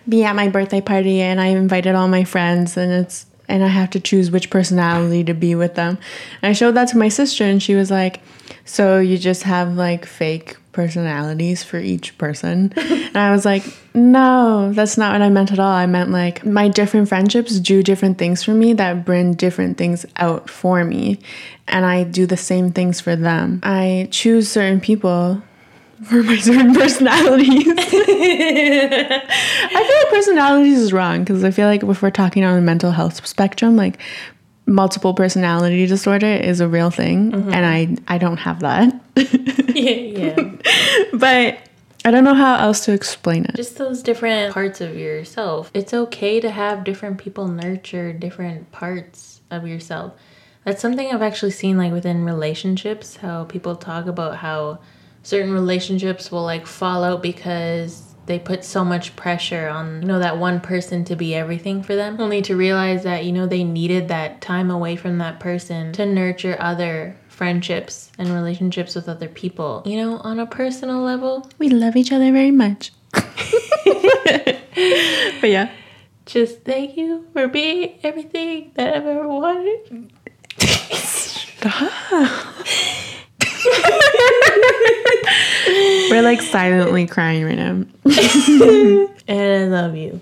be 0.08 0.24
at 0.24 0.36
my 0.36 0.48
birthday 0.48 0.80
party 0.80 1.20
and 1.20 1.40
I 1.40 1.46
invited 1.46 1.94
all 1.94 2.08
my 2.08 2.24
friends 2.24 2.76
and 2.76 2.92
it's 2.92 3.26
and 3.48 3.62
I 3.62 3.68
have 3.68 3.90
to 3.90 4.00
choose 4.00 4.30
which 4.30 4.50
personality 4.50 5.24
to 5.24 5.34
be 5.34 5.54
with 5.54 5.74
them. 5.74 5.98
And 6.42 6.50
I 6.50 6.52
showed 6.52 6.72
that 6.72 6.88
to 6.88 6.98
my 6.98 7.08
sister 7.08 7.44
and 7.44 7.62
she 7.62 7.74
was 7.74 7.90
like, 7.90 8.20
"So 8.64 8.98
you 8.98 9.18
just 9.18 9.42
have 9.44 9.74
like 9.74 10.06
fake 10.06 10.56
personalities 10.72 11.62
for 11.62 11.78
each 11.78 12.16
person?" 12.18 12.72
and 12.76 13.16
I 13.16 13.30
was 13.32 13.44
like, 13.44 13.64
"No, 13.94 14.72
that's 14.72 14.96
not 14.96 15.12
what 15.12 15.22
I 15.22 15.28
meant 15.28 15.52
at 15.52 15.58
all. 15.58 15.72
I 15.72 15.86
meant 15.86 16.10
like 16.10 16.44
my 16.44 16.68
different 16.68 17.08
friendships 17.08 17.58
do 17.60 17.82
different 17.82 18.18
things 18.18 18.42
for 18.42 18.52
me 18.52 18.72
that 18.74 19.04
bring 19.04 19.34
different 19.34 19.78
things 19.78 20.06
out 20.16 20.48
for 20.48 20.84
me, 20.84 21.20
and 21.68 21.84
I 21.84 22.04
do 22.04 22.26
the 22.26 22.36
same 22.36 22.72
things 22.72 23.00
for 23.00 23.16
them. 23.16 23.60
I 23.62 24.08
choose 24.10 24.50
certain 24.50 24.80
people 24.80 25.42
for 26.02 26.22
my 26.22 26.36
certain 26.36 26.74
personalities. 26.74 27.66
I 27.68 29.20
feel 29.70 29.96
like 29.96 30.10
personalities 30.10 30.78
is 30.78 30.92
wrong 30.92 31.20
because 31.20 31.44
I 31.44 31.50
feel 31.50 31.68
like 31.68 31.82
if 31.82 32.02
we're 32.02 32.10
talking 32.10 32.44
on 32.44 32.56
the 32.56 32.62
mental 32.62 32.90
health 32.90 33.26
spectrum, 33.26 33.76
like 33.76 33.98
multiple 34.66 35.14
personality 35.14 35.86
disorder 35.86 36.26
is 36.26 36.60
a 36.60 36.68
real 36.68 36.90
thing, 36.90 37.32
mm-hmm. 37.32 37.52
and 37.52 37.66
I 37.66 38.14
I 38.14 38.18
don't 38.18 38.38
have 38.38 38.60
that. 38.60 38.92
yeah, 39.74 40.34
yeah. 40.34 40.36
but 41.14 41.58
I 42.04 42.10
don't 42.10 42.24
know 42.24 42.34
how 42.34 42.56
else 42.56 42.84
to 42.84 42.92
explain 42.92 43.44
it. 43.46 43.54
Just 43.54 43.78
those 43.78 44.02
different 44.02 44.52
parts 44.52 44.80
of 44.80 44.96
yourself. 44.96 45.70
It's 45.72 45.94
okay 45.94 46.40
to 46.40 46.50
have 46.50 46.84
different 46.84 47.18
people 47.18 47.48
nurture 47.48 48.12
different 48.12 48.70
parts 48.72 49.40
of 49.50 49.66
yourself. 49.66 50.12
That's 50.64 50.82
something 50.82 51.08
I've 51.10 51.22
actually 51.22 51.52
seen 51.52 51.76
like 51.76 51.92
within 51.92 52.24
relationships, 52.24 53.16
how 53.16 53.44
people 53.44 53.76
talk 53.76 54.06
about 54.06 54.36
how 54.36 54.80
certain 55.24 55.52
relationships 55.52 56.30
will 56.30 56.44
like 56.44 56.66
fall 56.66 57.02
out 57.02 57.22
because 57.22 58.14
they 58.26 58.38
put 58.38 58.64
so 58.64 58.84
much 58.84 59.14
pressure 59.16 59.68
on 59.68 60.00
you 60.00 60.08
know 60.08 60.20
that 60.20 60.38
one 60.38 60.60
person 60.60 61.04
to 61.06 61.16
be 61.16 61.34
everything 61.34 61.82
for 61.82 61.96
them. 61.96 62.20
Only 62.20 62.40
to 62.42 62.56
realize 62.56 63.02
that 63.02 63.24
you 63.24 63.32
know 63.32 63.46
they 63.46 63.64
needed 63.64 64.08
that 64.08 64.40
time 64.40 64.70
away 64.70 64.94
from 64.94 65.18
that 65.18 65.40
person 65.40 65.92
to 65.94 66.06
nurture 66.06 66.56
other 66.60 67.16
friendships 67.28 68.12
and 68.16 68.30
relationships 68.30 68.94
with 68.94 69.08
other 69.08 69.28
people. 69.28 69.82
You 69.84 69.96
know 69.96 70.18
on 70.18 70.38
a 70.38 70.46
personal 70.46 71.00
level 71.00 71.50
we 71.58 71.68
love 71.68 71.96
each 71.96 72.12
other 72.12 72.30
very 72.30 72.52
much. 72.52 72.92
But 75.44 75.50
yeah. 75.50 75.70
Just 76.24 76.64
thank 76.64 76.96
you 76.96 77.26
for 77.34 77.48
being 77.48 77.98
everything 78.02 78.72
that 78.76 78.96
i've 78.96 79.06
ever 79.06 79.28
wanted. 79.28 80.10
Stop. 80.94 82.54
We're 86.10 86.22
like 86.22 86.42
silently 86.42 87.06
crying 87.06 87.44
right 87.44 87.56
now. 87.56 87.84
and 89.26 89.28
I 89.28 89.64
love 89.66 89.96
you. 89.96 90.20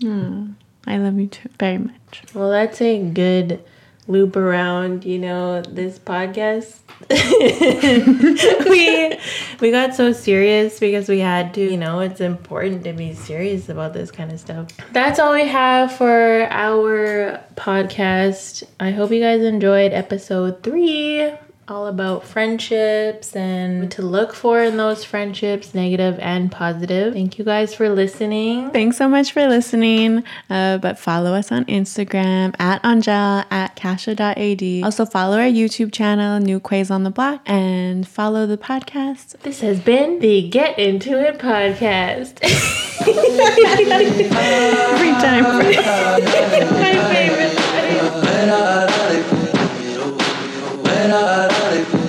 Mm, 0.00 0.54
I 0.86 0.98
love 0.98 1.18
you 1.18 1.28
too 1.28 1.48
very 1.58 1.78
much. 1.78 2.22
Well, 2.34 2.50
that's 2.50 2.80
a 2.80 3.02
good 3.02 3.62
loop 4.08 4.36
around, 4.36 5.04
you 5.04 5.18
know, 5.18 5.62
this 5.62 5.98
podcast. 5.98 6.78
we 8.68 9.18
we 9.60 9.70
got 9.70 9.94
so 9.94 10.12
serious 10.12 10.78
because 10.78 11.08
we 11.08 11.18
had 11.18 11.54
to, 11.54 11.60
you 11.60 11.76
know, 11.76 12.00
it's 12.00 12.20
important 12.20 12.84
to 12.84 12.92
be 12.92 13.14
serious 13.14 13.68
about 13.68 13.92
this 13.92 14.10
kind 14.10 14.30
of 14.30 14.38
stuff. 14.38 14.68
That's 14.92 15.18
all 15.18 15.32
we 15.32 15.46
have 15.46 15.92
for 15.92 16.46
our 16.50 17.40
podcast. 17.54 18.62
I 18.78 18.90
hope 18.90 19.10
you 19.10 19.20
guys 19.20 19.42
enjoyed 19.42 19.92
episode 19.92 20.62
3 20.62 21.32
all 21.68 21.86
about 21.86 22.24
friendships 22.24 23.36
and 23.36 23.90
to 23.92 24.02
look 24.02 24.34
for 24.34 24.60
in 24.62 24.76
those 24.76 25.04
friendships, 25.04 25.74
negative 25.74 26.18
and 26.18 26.50
positive. 26.50 27.14
Thank 27.14 27.38
you 27.38 27.44
guys 27.44 27.74
for 27.74 27.88
listening. 27.88 28.70
Thanks 28.70 28.96
so 28.96 29.08
much 29.08 29.32
for 29.32 29.46
listening. 29.46 30.24
Uh, 30.50 30.78
but 30.78 30.98
follow 30.98 31.34
us 31.34 31.52
on 31.52 31.64
Instagram 31.66 32.54
at 32.58 32.82
Aungelle 32.82 33.46
at 33.50 33.76
Casha.ad. 33.76 34.84
Also 34.84 35.06
follow 35.06 35.38
our 35.38 35.44
YouTube 35.48 35.92
channel, 35.92 36.40
New 36.40 36.58
Quays 36.58 36.90
on 36.90 37.04
the 37.04 37.10
Block, 37.10 37.42
and 37.46 38.06
follow 38.06 38.46
the 38.46 38.58
podcast. 38.58 39.38
This 39.40 39.60
has 39.60 39.80
been 39.80 40.18
the 40.18 40.48
Get 40.48 40.78
Into 40.78 41.18
It 41.20 41.38
podcast. 41.38 42.38
Every 44.92 45.12
time. 45.12 45.42
My 46.72 47.12
favorite. 47.12 47.62
Thing. 51.02 52.01